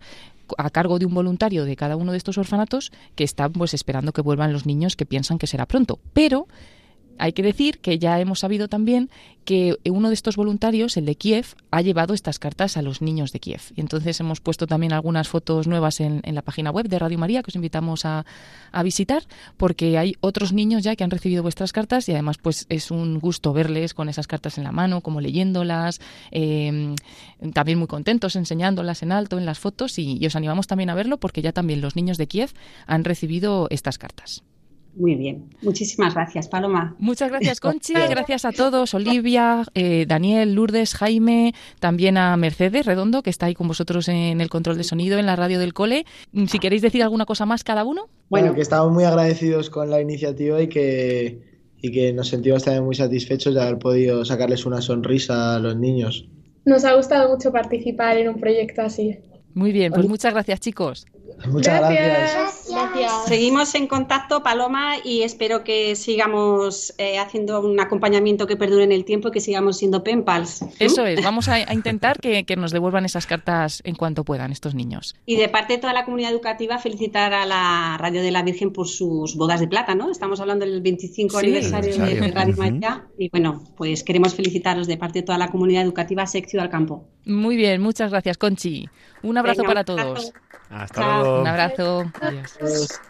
[0.59, 4.13] a cargo de un voluntario de cada uno de estos orfanatos que están pues esperando
[4.13, 5.99] que vuelvan los niños que piensan que será pronto.
[6.13, 6.49] Pero
[7.19, 9.11] Hay que decir que ya hemos sabido también
[9.45, 13.33] que uno de estos voluntarios, el de Kiev, ha llevado estas cartas a los niños
[13.33, 13.63] de Kiev.
[13.75, 17.43] Y entonces hemos puesto también algunas fotos nuevas en, la página web de Radio María
[17.43, 18.27] que os invitamos a,
[18.85, 19.23] visitar,
[19.57, 23.19] porque hay otros niños ya que han recibido vuestras cartas y además pues es un
[23.19, 26.01] gusto verles con esas cartas en la mano, como leyéndolas,
[26.31, 26.95] eh,
[27.55, 31.19] también muy contentos enseñándolas en alto en las fotos y os animamos también a verlo
[31.19, 32.51] porque ya también los niños de Kiev
[32.87, 34.43] han recibido estas cartas.
[34.99, 35.49] Muy bien.
[35.63, 36.97] Muchísimas gracias, Paloma.
[36.99, 37.93] Muchas gracias, Conchi.
[37.93, 38.95] gracias a todos.
[38.95, 44.41] Olivia, eh, Daniel, Lourdes, Jaime, también a Mercedes Redondo, que está ahí con vosotros en
[44.41, 46.05] el control de sonido en la radio del cole.
[46.33, 48.09] Mm, si queréis decir alguna cosa más cada uno.
[48.29, 52.85] Bueno, que estamos muy agradecidos con la iniciativa y que, y que nos sentimos también
[52.85, 56.29] muy satisfechos de haber podido sacarles una sonrisa a los niños.
[56.65, 59.17] Nos ha gustado mucho participar en un proyecto así.
[59.55, 61.07] Muy bien, pues muchas gracias, chicos.
[61.47, 62.69] Muchas gracias.
[62.71, 63.25] gracias.
[63.27, 68.93] Seguimos en contacto, Paloma, y espero que sigamos eh, haciendo un acompañamiento que perdure en
[68.93, 70.65] el tiempo y que sigamos siendo penpals.
[70.79, 75.15] Eso es, vamos a, intentar que, nos devuelvan esas cartas en cuanto puedan estos niños.
[75.27, 78.73] Y de parte de toda la comunidad educativa, felicitar a la Radio de la Virgen
[78.73, 80.11] por sus bodas de plata, ¿no?
[80.11, 83.07] Estamos hablando del 25 aniversario, de Radio María.
[83.17, 87.07] Y bueno, pues queremos felicitaros de parte de toda la comunidad educativa Seccio al Campo.
[87.25, 88.89] Muy bien, muchas gracias, Conchi.
[89.23, 90.33] Un abrazo para todos.
[90.71, 91.41] Hasta luego.
[91.41, 92.13] Un abrazo.
[92.21, 93.01] Adiós.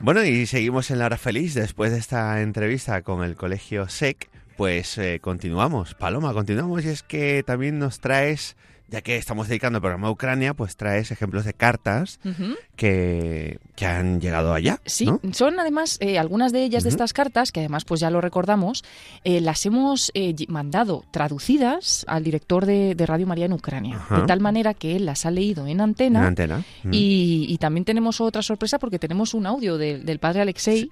[0.00, 4.30] Bueno, y seguimos en la hora feliz después de esta entrevista con el colegio SEC.
[4.56, 8.56] Pues eh, continuamos, Paloma, continuamos y es que también nos traes
[8.92, 12.20] ya que estamos dedicando el programa a Ucrania, pues traes ejemplos de cartas
[12.76, 14.80] que, que, han llegado allá.
[14.84, 18.20] Sí, son además eh, algunas de ellas de estas cartas, que además pues ya lo
[18.20, 18.84] recordamos,
[19.24, 24.40] eh, las hemos eh, mandado traducidas al director de, Radio María en Ucrania, de tal
[24.40, 26.20] manera que él las ha leído en antena.
[26.20, 26.64] En antena.
[26.90, 30.90] Y, también tenemos otra sorpresa porque tenemos un audio del padre Alexei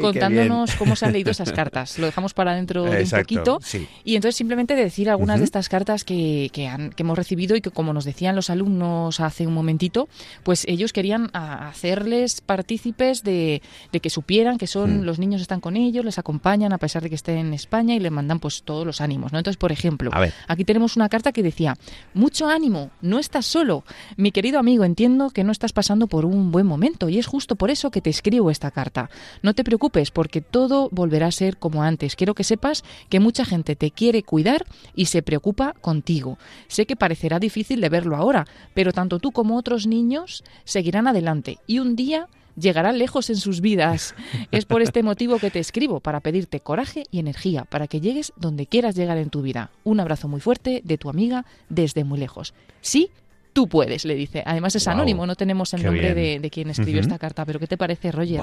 [0.00, 1.98] contándonos cómo se han leído esas cartas.
[1.98, 3.60] Lo dejamos para dentro de un poquito.
[4.04, 7.60] Y entonces simplemente decir algunas de estas cartas que, que, han, que hemos recibido y
[7.60, 10.08] que, como nos decían los alumnos hace un momentito,
[10.42, 15.02] pues ellos querían hacerles partícipes de, que supieran que son mm.
[15.02, 18.00] los niños están con ellos, les acompañan a pesar de que estén en España y
[18.00, 19.32] les mandan pues todos los ánimos.
[19.32, 19.38] ¿no?
[19.38, 20.10] Entonces, por ejemplo,
[20.46, 21.76] aquí tenemos una carta que decía,
[22.14, 23.84] mucho ánimo, no estás solo.
[24.16, 27.56] Mi querido amigo, entiendo que no estás pasando por un buen momento y es justo
[27.56, 29.10] por eso que te escribo esta carta.
[29.42, 32.16] No te preocupes porque todo volverá a ser como antes.
[32.16, 36.38] Quiero que sepas que mucha gente te quiere cuidar y se preocupa contigo.
[36.68, 41.06] Sé que parece será difícil de verlo ahora, pero tanto tú como otros niños seguirán
[41.06, 44.14] adelante y un día llegarán lejos en sus vidas.
[44.50, 48.32] Es por este motivo que te escribo, para pedirte coraje y energía, para que llegues
[48.36, 49.70] donde quieras llegar en tu vida.
[49.84, 52.54] Un abrazo muy fuerte de tu amiga desde muy lejos.
[52.80, 53.10] Sí,
[53.52, 54.42] tú puedes, le dice.
[54.46, 57.76] Además es anónimo, no tenemos el nombre de, quien escribió esta carta, pero ¿qué te
[57.76, 58.40] parece, Roger?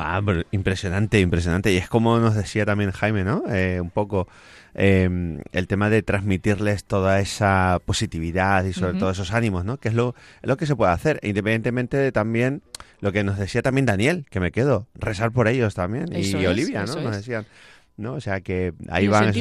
[0.51, 1.71] impresionante, impresionante.
[1.73, 3.43] Y es como nos decía también Jaime, ¿no?
[3.49, 4.27] Eh, un poco
[4.73, 9.77] em, el tema de transmitirles toda esa positividad y sobre todo esos ánimos, ¿no?
[9.77, 12.61] Que es lo, lo que se puede hacer, independientemente de también
[13.01, 16.85] lo que nos decía también Daniel, que me quedo, rezar por ellos también, y, Olivia,
[16.85, 16.95] ¿no?
[17.01, 17.45] Nos decían
[17.97, 18.13] ¿no?
[18.13, 19.31] O sea que ahí van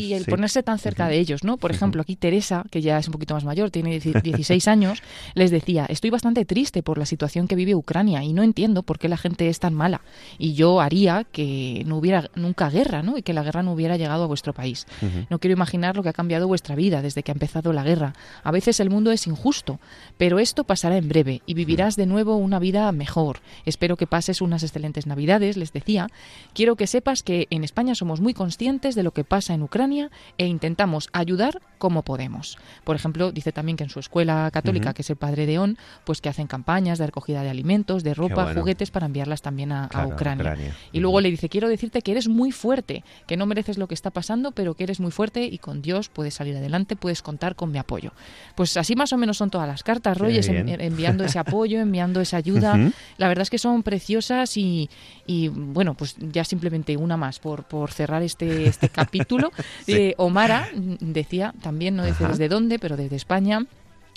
[0.00, 1.56] Y el ponerse tan cerca de ellos, ¿no?
[1.56, 5.02] Por ejemplo, aquí Teresa, que ya es un poquito más mayor, tiene 16 años,
[5.34, 8.98] les decía, estoy bastante triste por la situación que vive Ucrania y no entiendo por
[8.98, 10.02] qué la gente es tan mala.
[10.38, 13.16] Y yo haría que no hubiera nunca guerra, ¿no?
[13.16, 14.86] Y que la guerra no hubiera llegado a vuestro país.
[15.30, 18.12] No quiero imaginar lo que ha cambiado vuestra vida desde que ha empezado la guerra.
[18.42, 19.80] A veces el mundo es injusto,
[20.18, 23.40] pero esto pasará en breve y vivirás de nuevo una vida mejor.
[23.64, 26.08] Espero que pases unas excelentes navidades, les decía.
[26.54, 30.10] Quiero que sepas que en España somos muy conscientes de lo que pasa en Ucrania
[30.36, 32.58] e intentamos ayudar como podemos.
[32.82, 35.78] Por ejemplo, dice también que en su escuela católica, que es el padre de On,
[36.02, 39.88] pues que hacen campañas de recogida de alimentos, de ropa, juguetes para enviarlas también a,
[40.04, 40.56] Ucrania.
[40.90, 43.94] Y luego le dice, quiero decirte que eres muy fuerte, que no mereces lo que
[43.94, 47.54] está pasando, pero que eres muy fuerte y con Dios puedes salir adelante, puedes contar
[47.54, 48.10] con mi apoyo.
[48.56, 52.36] Pues así más o menos son todas las cartas, Royes, enviando ese apoyo, enviando esa
[52.36, 52.76] ayuda.
[53.16, 54.90] La verdad es que son preciosas y,
[55.24, 59.52] y, bueno, pues ya simplemente una más por, por cerrar este, este capítulo.
[59.86, 60.68] Eh, Omara
[61.00, 63.66] decía, también no dice desde dónde, pero desde España,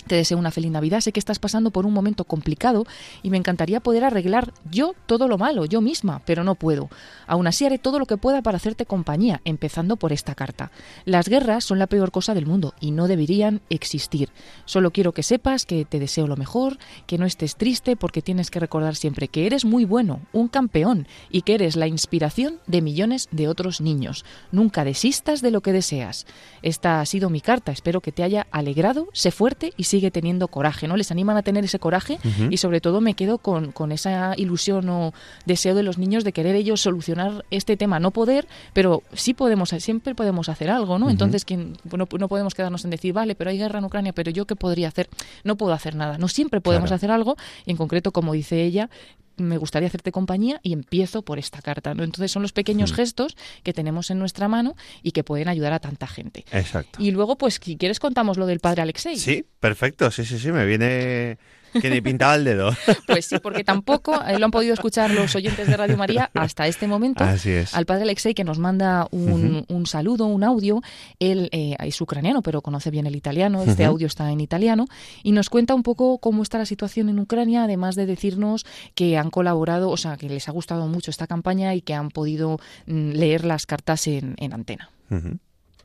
[0.06, 1.00] te deseo una feliz Navidad.
[1.00, 2.86] Sé que estás pasando por un momento complicado
[3.22, 6.88] y me encantaría poder arreglar yo todo lo malo, yo misma, pero no puedo.
[7.26, 10.70] Aún así haré todo lo que pueda para hacerte compañía, empezando por esta carta.
[11.04, 14.30] Las guerras son la peor cosa del mundo y no deberían existir.
[14.64, 18.50] Solo quiero que sepas que te deseo lo mejor, que no estés triste porque tienes
[18.50, 22.82] que recordar siempre que eres muy bueno, un campeón y que eres la inspiración de
[22.82, 24.24] millones de otros niños.
[24.52, 26.26] Nunca desistas de lo que deseas.
[26.62, 30.48] Esta ha sido mi carta, espero que te haya alegrado, sé fuerte y sigue teniendo
[30.48, 30.96] coraje, ¿no?
[30.96, 32.18] Les animan a tener ese coraje
[32.50, 35.12] y sobre todo me quedo con, con, esa ilusión o
[35.44, 39.70] deseo de los niños de querer ellos solucionar este tema, no poder, pero sí podemos,
[39.70, 41.10] siempre podemos hacer algo, ¿no?
[41.10, 41.74] Entonces que no,
[42.18, 44.88] no, podemos quedarnos en decir, vale, pero hay guerra en Ucrania, pero yo qué podría
[44.88, 45.08] hacer,
[45.44, 48.90] no puedo hacer nada, no siempre podemos hacer algo y en concreto, como dice ella,
[49.36, 51.94] me gustaría hacerte compañía y empiezo por esta carta.
[51.94, 52.04] ¿no?
[52.04, 52.94] Entonces son los pequeños hmm.
[52.94, 56.44] gestos que tenemos en nuestra mano y que pueden ayudar a tanta gente.
[56.52, 57.02] Exacto.
[57.02, 59.16] Y luego, pues, si quieres, contamos lo del padre Alexei.
[59.16, 60.10] Sí, perfecto.
[60.10, 61.38] Sí, sí, sí, me viene
[61.80, 62.70] que ni pintaba el dedo.
[63.06, 66.66] Pues sí, porque tampoco eh, lo han podido escuchar los oyentes de Radio María hasta
[66.66, 67.22] este momento.
[67.22, 67.74] Así es.
[67.74, 70.82] Al padre Alexei que nos manda un, un saludo, un audio.
[71.18, 73.62] Él eh, es ucraniano, pero conoce bien el italiano.
[73.62, 74.86] Este audio está en italiano.
[75.22, 79.16] Y nos cuenta un poco cómo está la situación en Ucrania, además de decirnos que
[79.16, 82.58] han colaborado, o sea, que les ha gustado mucho esta campaña y que han podido
[82.86, 84.90] mm, leer las cartas en, en antena.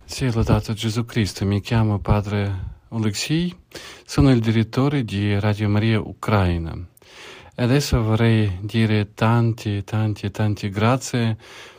[0.05, 1.45] Sí, lodato Jesucristo.
[1.45, 2.51] Mi llamo Padre
[2.93, 3.55] Alexei,
[4.03, 6.73] sono il direttore di Radio Maria Ucraina.
[7.55, 11.37] E adesso vorrei dire tanti, tanti, tanti grazie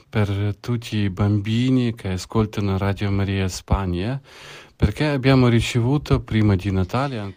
[0.09, 4.19] per tutti i bambini che ascoltano Radio Maria Spagna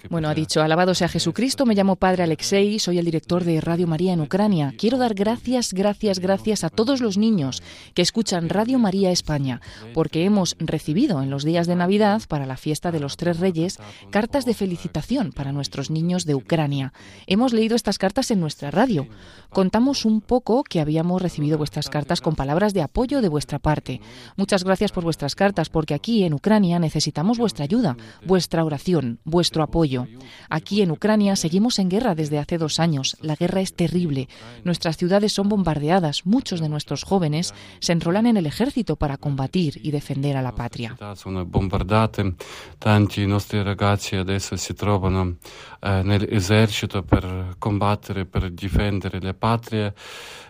[0.09, 3.85] Bueno, ha dicho, alabado sea Jesucristo, me llamo Padre Alexei, soy el director de Radio
[3.85, 4.73] María en Ucrania.
[4.75, 7.61] Quiero dar gracias, gracias, gracias a todos los niños
[7.93, 9.61] que escuchan Radio María España,
[9.93, 13.77] porque hemos recibido en los días de Navidad, para la fiesta de los Tres Reyes,
[14.09, 16.93] cartas de felicitación para nuestros niños de Ucrania.
[17.27, 19.07] Hemos leído estas cartas en nuestra radio.
[19.51, 24.01] Contamos un poco que habíamos recibido vuestras cartas con palabras de apoyo de vuestra parte.
[24.35, 29.63] Muchas gracias por vuestras cartas, porque aquí en Ucrania necesitamos vuestra ayuda, vuestra oración, vuestro
[29.63, 30.07] apoyo.
[30.49, 33.17] Aquí en Ucrania seguimos en guerra desde hace dos años.
[33.21, 34.27] La guerra es terrible.
[34.63, 36.25] Nuestras ciudades son bombardeadas.
[36.25, 40.55] Muchos de nuestros jóvenes se enrolan en el ejército para combatir y defender a la
[40.55, 40.95] patria.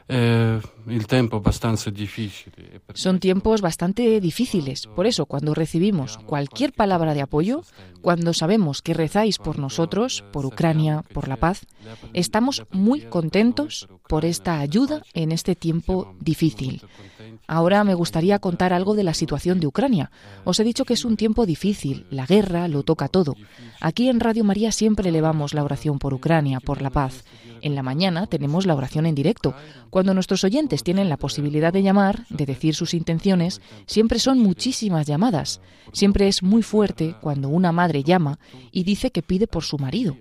[0.07, 1.79] Eh, per difendere la patria.
[2.57, 4.87] Eh, Son tiempos bastante difíciles.
[4.87, 7.63] Por eso, cuando recibimos cualquier palabra de apoyo,
[8.01, 11.65] cuando sabemos que rezáis por nosotros, por Ucrania, por la paz,
[12.13, 16.81] estamos muy contentos por esta ayuda en este tiempo difícil.
[17.47, 20.11] Ahora me gustaría contar algo de la situación de Ucrania.
[20.43, 23.35] Os he dicho que es un tiempo difícil, la guerra lo toca todo.
[23.81, 27.23] Aquí en Radio María siempre elevamos la oración por Ucrania, por la paz.
[27.61, 29.55] En la mañana tenemos la oración en directo.
[29.95, 35.07] Cuando nuestros oyentes tienen la posibilidad de llamar, de decir sus intenciones, siempre son muchísimas
[35.07, 35.61] llamadas.
[35.93, 38.37] Siempre es muy fuerte cuando una madre llama
[38.73, 40.17] y dice que pide por su marido.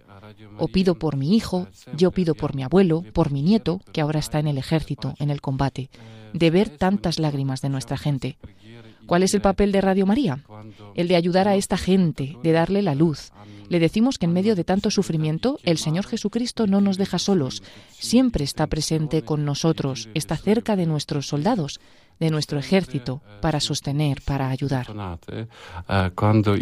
[0.59, 1.67] O pido por mi hijo,
[1.97, 5.31] yo pido por mi abuelo, por mi nieto, que ahora está en el ejército, en
[5.31, 5.91] el combate.
[6.33, 8.39] De ver tantas lágrimas de nuestra gente.
[9.07, 10.41] ¿Cuál es el papel de Radio María?
[10.95, 13.33] El de ayudar a esta gente, de darle la luz,
[13.69, 17.63] le decimos que en medio de tanto sufrimiento, el Señor Jesucristo no nos deja solos,
[17.91, 21.81] siempre está presente con nosotros, está cerca de nuestros soldados,
[22.21, 24.87] de nuestro ejército, para sostener, para ayudar.
[26.15, 26.57] Cuando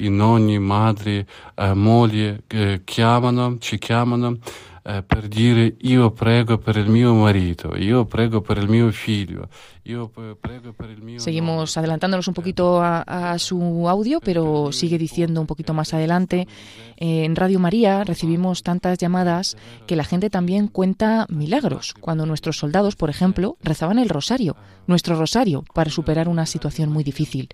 [4.84, 9.48] eh, per dire io prego per il mio marito, io prego per il mio figlio,
[9.84, 11.20] io prego per il mio...
[11.20, 16.48] Seguimos adelantándonos un poquito a, a, su audio, pero sigue diciendo un poquito más adelante,
[16.96, 19.56] eh, en Radio María recibimos tantas llamadas
[19.86, 24.56] que la gente también cuenta milagros, cuando nuestros soldados, por ejemplo, rezaban el rosario,
[24.86, 27.48] nuestro rosario, para superar una situación muy difícil.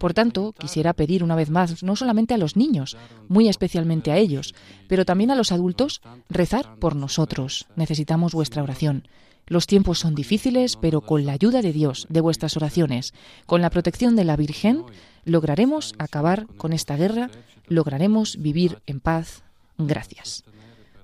[0.00, 2.96] Por tanto, quisiera pedir una vez más, no solamente a los niños,
[3.28, 4.54] muy especialmente a ellos,
[4.88, 7.66] pero también a los adultos, rezar por nosotros.
[7.76, 9.06] Necesitamos vuestra oración.
[9.46, 13.12] Los tiempos son difíciles, pero con la ayuda de Dios, de vuestras oraciones,
[13.44, 14.84] con la protección de la Virgen,
[15.26, 17.30] lograremos acabar con esta guerra,
[17.68, 19.42] lograremos vivir en paz.
[19.76, 20.44] Gracias.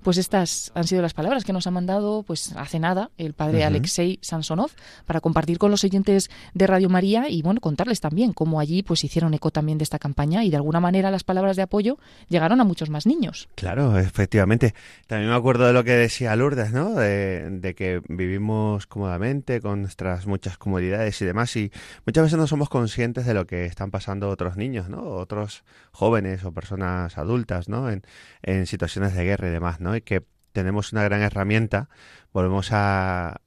[0.07, 3.65] Pues estas han sido las palabras que nos ha mandado pues hace nada el padre
[3.65, 4.71] Alexei Sansonov
[5.05, 9.03] para compartir con los oyentes de Radio María y bueno, contarles también cómo allí pues
[9.03, 11.97] hicieron eco también de esta campaña y de alguna manera las palabras de apoyo
[12.29, 13.49] llegaron a muchos más niños.
[13.55, 14.73] Claro, efectivamente.
[15.07, 16.93] También me acuerdo de lo que decía Lourdes, ¿no?
[16.93, 21.69] De, que vivimos cómodamente con nuestras muchas comodidades y demás y
[22.05, 25.03] muchas veces no somos conscientes de lo que están pasando otros niños, ¿no?
[25.03, 27.89] Otros jóvenes o personas adultas, ¿no?
[27.89, 28.03] En,
[28.41, 29.96] en situaciones de guerra y demás, ¿no?
[30.03, 31.89] Que tenemos una gran herramienta,
[32.33, 33.41] volvemos a,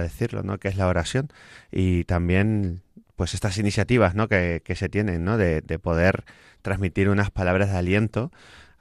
[0.00, 0.58] decirlo, ¿no?
[0.58, 1.28] Que es la oración
[1.70, 2.82] y también
[3.16, 4.28] pues estas iniciativas, ¿no?
[4.28, 5.36] Que, se tienen, ¿no?
[5.36, 6.24] De, poder
[6.62, 8.32] transmitir unas palabras de aliento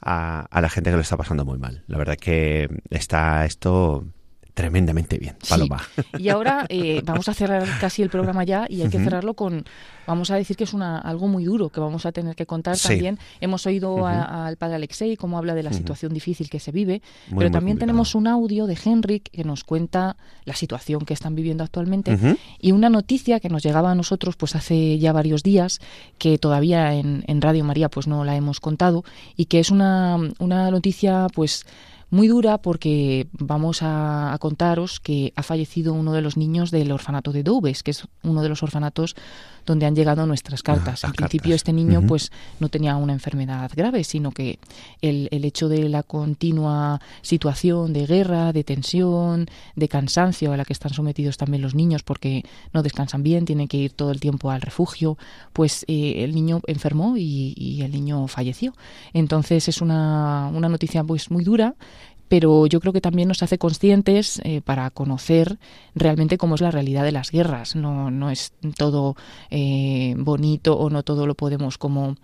[0.02, 1.84] a, la gente que lo está pasando muy mal.
[1.88, 4.06] La verdad que está esto
[4.58, 5.80] tremendamente bien, Paloma.
[6.18, 9.64] Y ahora eh, vamos a cerrar casi el programa ya y hay que cerrarlo con,
[10.08, 12.76] vamos a decir que es una, algo muy duro que vamos a tener que contar
[12.76, 13.20] también.
[13.40, 17.04] Hemos oído al padre Alexei cómo habla de la situación difícil que se vive,
[17.38, 21.64] pero también tenemos un audio de Henrik que nos cuenta la situación que están viviendo
[21.64, 22.18] actualmente
[22.60, 25.80] y una noticia que nos llegaba a nosotros pues hace ya varios días
[26.18, 29.04] que todavía en, en Radio María pues no la hemos contado
[29.36, 31.68] y que es una, una noticia pues
[32.10, 37.32] muy dura porque vamos a, contaros que ha fallecido uno de los niños del orfanato
[37.32, 39.16] de Doubes, que es uno de los orfanatos
[39.68, 41.04] donde han llegado nuestras ah, cartas.
[41.04, 44.58] en principio este niño pues no tenía una enfermedad grave, sino que
[45.02, 50.66] el, el, hecho de la continua situación de guerra, de tensión, de cansancio a la
[50.66, 52.44] que están sometidos también los niños porque
[52.74, 55.18] no descansan bien, tienen que ir todo el tiempo al refugio,
[55.52, 58.74] pues eh, el niño enfermó y, y, el niño falleció.
[59.14, 61.76] Entonces es una, una noticia pues muy dura
[62.28, 65.60] pero yo creo que también nos hace conscientes eh, para conocer
[65.96, 67.76] realmente cómo es la realidad de las guerras.
[67.76, 69.16] No, no es todo
[69.50, 72.16] eh, bonito o no todo lo podemos como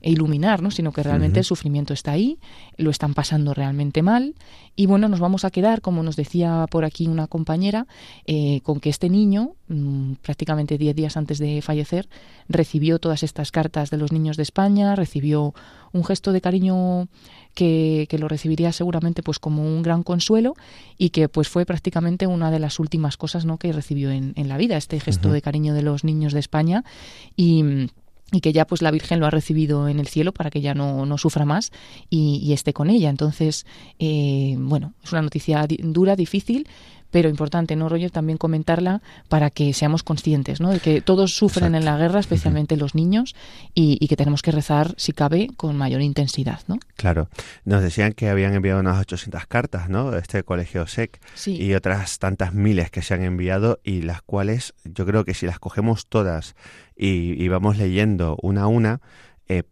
[0.00, 0.70] iluminar, ¿no?
[0.70, 2.38] sino que realmente el sufrimiento está ahí,
[2.76, 4.34] lo están pasando realmente mal
[4.74, 7.86] y bueno, nos vamos a quedar, como nos decía por aquí una compañera,
[8.26, 12.08] eh, con que este niño, mm, prácticamente 10 días antes de fallecer,
[12.48, 15.54] recibió todas estas cartas de los niños de España, recibió
[15.92, 17.08] un gesto de cariño
[17.54, 20.54] que, lo recibiría seguramente pues como un gran consuelo
[20.98, 23.58] y que pues fue prácticamente una de las últimas cosas ¿no?
[23.58, 26.84] que recibió en, la vida, este gesto de cariño de los niños de España
[27.36, 27.88] y
[28.32, 30.74] y que ya pues la Virgen lo ha recibido en el cielo para que ya
[30.74, 31.70] no, no sufra más
[32.08, 33.10] y, esté con ella.
[33.10, 33.66] Entonces,
[33.98, 36.66] eh, bueno, es una noticia dura, difícil,
[37.12, 38.10] pero importante, ¿no, Roger?
[38.10, 40.70] También comentarla para que seamos conscientes, ¿no?
[40.70, 43.36] De que todos sufren en la guerra, especialmente los niños,
[43.74, 46.78] y, que tenemos que rezar, si cabe, con mayor intensidad, ¿no?
[46.96, 47.28] Claro.
[47.64, 50.10] Nos decían que habían enviado unas 800 cartas, ¿no?
[50.10, 54.74] De este colegio SEC y otras tantas miles que se han enviado y las cuales
[54.84, 56.56] yo creo que si las cogemos todas
[56.96, 59.00] y, vamos leyendo una a una,
[59.48, 59.64] eh,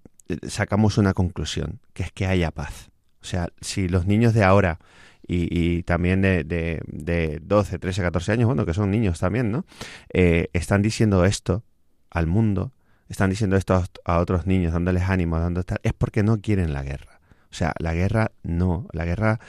[0.46, 2.90] sacamos una conclusión, que es que haya paz.
[3.22, 4.78] O sea, si los niños de ahora
[5.26, 9.64] y, también de, de, 12, 13, 14 años, bueno, que son niños también, ¿no?
[10.12, 11.64] Eh, están diciendo esto
[12.10, 12.72] al mundo,
[13.08, 17.20] están diciendo esto a, otros niños, dándoles ánimo, dando es porque no quieren la guerra.
[17.50, 19.40] O sea, la guerra no, la guerra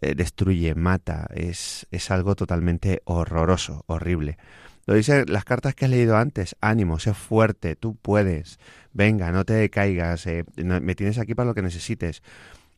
[0.00, 4.38] eh, destruye, mata, es, es algo totalmente horroroso, horrible.
[4.86, 8.58] Lo dicen las cartas que has leído antes, ánimo, sé fuerte, tú puedes,
[8.92, 12.22] venga, no te decaigas, eh, me tienes aquí para lo que necesites.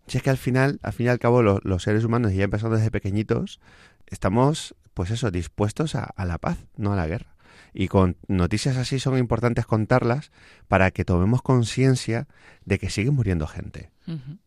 [0.07, 2.45] Si es que al final, al fin y al cabo, los seres humanos, y ya
[2.45, 3.61] empezando desde pequeñitos,
[4.07, 7.35] estamos, pues eso, dispuestos a, la paz, no a la guerra.
[7.75, 10.31] Y con noticias así son importantes contarlas
[10.69, 12.29] para que tomemos conciencia
[12.67, 13.91] de que sigue muriendo gente.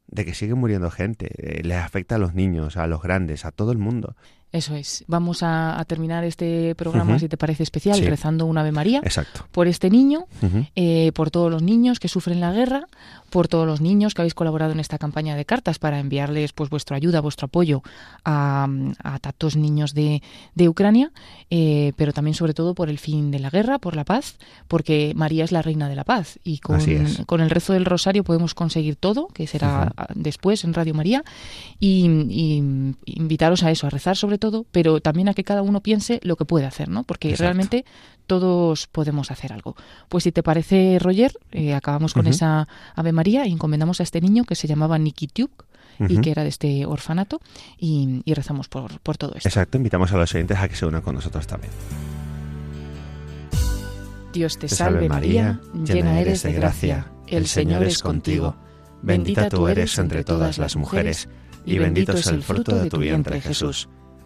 [0.08, 1.30] De que sigue muriendo gente.
[1.38, 4.16] Eh, les afecta a los niños, a los grandes, a todo el mundo.
[4.52, 5.04] Eso es.
[5.08, 9.46] Vamos a, terminar este programa, si te parece especial, rezando un Ave María Exacto.
[9.52, 10.28] por este niño,
[10.76, 12.88] eh, por todos los niños que sufren la guerra,
[13.30, 16.70] por todos los niños que habéis colaborado en esta campaña de cartas para enviarles pues
[16.70, 17.84] vuestra ayuda, vuestro apoyo
[18.24, 18.68] a,
[19.20, 20.22] tantos niños de,
[20.68, 21.12] Ucrania,
[21.50, 24.38] eh, pero también sobre todo por el fin de la guerra, por la paz,
[24.70, 26.80] porque María es la reina de la paz y con,
[27.26, 31.24] con el rezo del rosario podemos conseguir todo, que será después en Radio María,
[31.78, 35.82] y, y invitaros a eso, a rezar sobre todo pero también a que cada uno
[35.82, 37.04] piense lo que puede hacer, ¿no?
[37.04, 37.86] Porque realmente
[38.28, 39.76] todos podemos hacer algo.
[40.10, 44.22] Pues si te parece, Roger, eh, acabamos con esa Ave María y encomendamos a este
[44.22, 45.66] niño que se llamaba Nikityuk,
[46.00, 47.39] y que era de este orfanato
[47.78, 49.48] y, rezamos por, por, todo esto.
[49.48, 51.72] Exacto, invitamos a los oyentes a que se unan con nosotros también.
[54.34, 58.58] Dios te, salve María, llena eres de gracia, el Señor es contigo,
[59.02, 61.30] bendita tú eres entre todas las mujeres
[61.66, 63.88] y bendito es el fruto de tu vientre Jesús.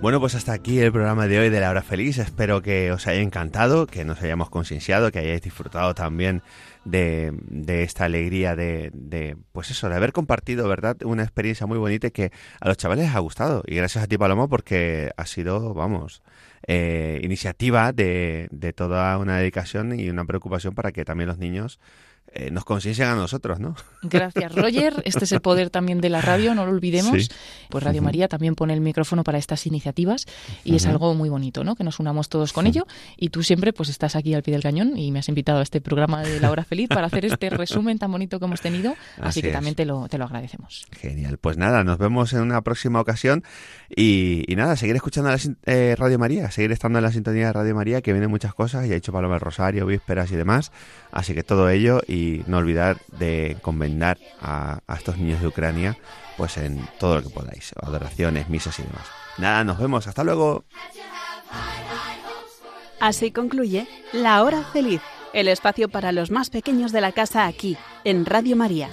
[0.00, 2.18] Bueno, pues hasta aquí el programa de hoy de la hora feliz.
[2.18, 6.40] Espero que os haya encantado, que nos hayamos concienciado, que hayáis disfrutado también
[6.84, 7.32] de,
[7.82, 10.96] esta alegría de, de, pues eso, de haber compartido, ¿verdad?
[11.04, 12.30] Una experiencia muy bonita que
[12.60, 13.64] a los chavales les ha gustado.
[13.66, 16.22] Y gracias a ti, Paloma, porque ha sido, vamos,
[16.68, 21.80] eh, iniciativa de, de, toda una dedicación y una preocupación para que también los niños
[22.32, 23.74] eh, nos conciencian a nosotros, ¿no?
[24.02, 24.94] Gracias, Roger.
[25.04, 27.30] Este es el poder también de la radio, no lo olvidemos.
[27.70, 30.26] Pues Radio María también pone el micrófono para estas iniciativas
[30.64, 31.74] y es algo muy bonito, ¿no?
[31.74, 32.86] Que nos unamos todos con ello.
[33.16, 35.62] Y tú siempre pues estás aquí al pie del cañón y me has invitado a
[35.62, 38.94] este programa de La Hora Feliz para hacer este resumen tan bonito que hemos tenido.
[39.20, 40.86] Así, que también te lo, te lo agradecemos.
[40.92, 41.38] Genial.
[41.38, 43.42] Pues nada, nos vemos en una próxima ocasión
[43.94, 47.74] y, nada, seguir escuchando la, eh, Radio María, seguir estando en la sintonía de Radio
[47.74, 48.86] María, que vienen muchas cosas.
[48.86, 50.72] Ya he hecho Paloma del Rosario, vísperas y demás.
[51.10, 55.96] Así que todo ello y no olvidar de convendar a, a estos niños de Ucrania
[56.38, 59.06] pues en todo lo que podáis, adoraciones, misas y demás.
[59.38, 60.64] Nada, nos vemos, hasta luego.
[63.00, 65.02] Así concluye La Hora Feliz,
[65.32, 68.88] el espacio para los más pequeños de la casa aquí, en Radio María.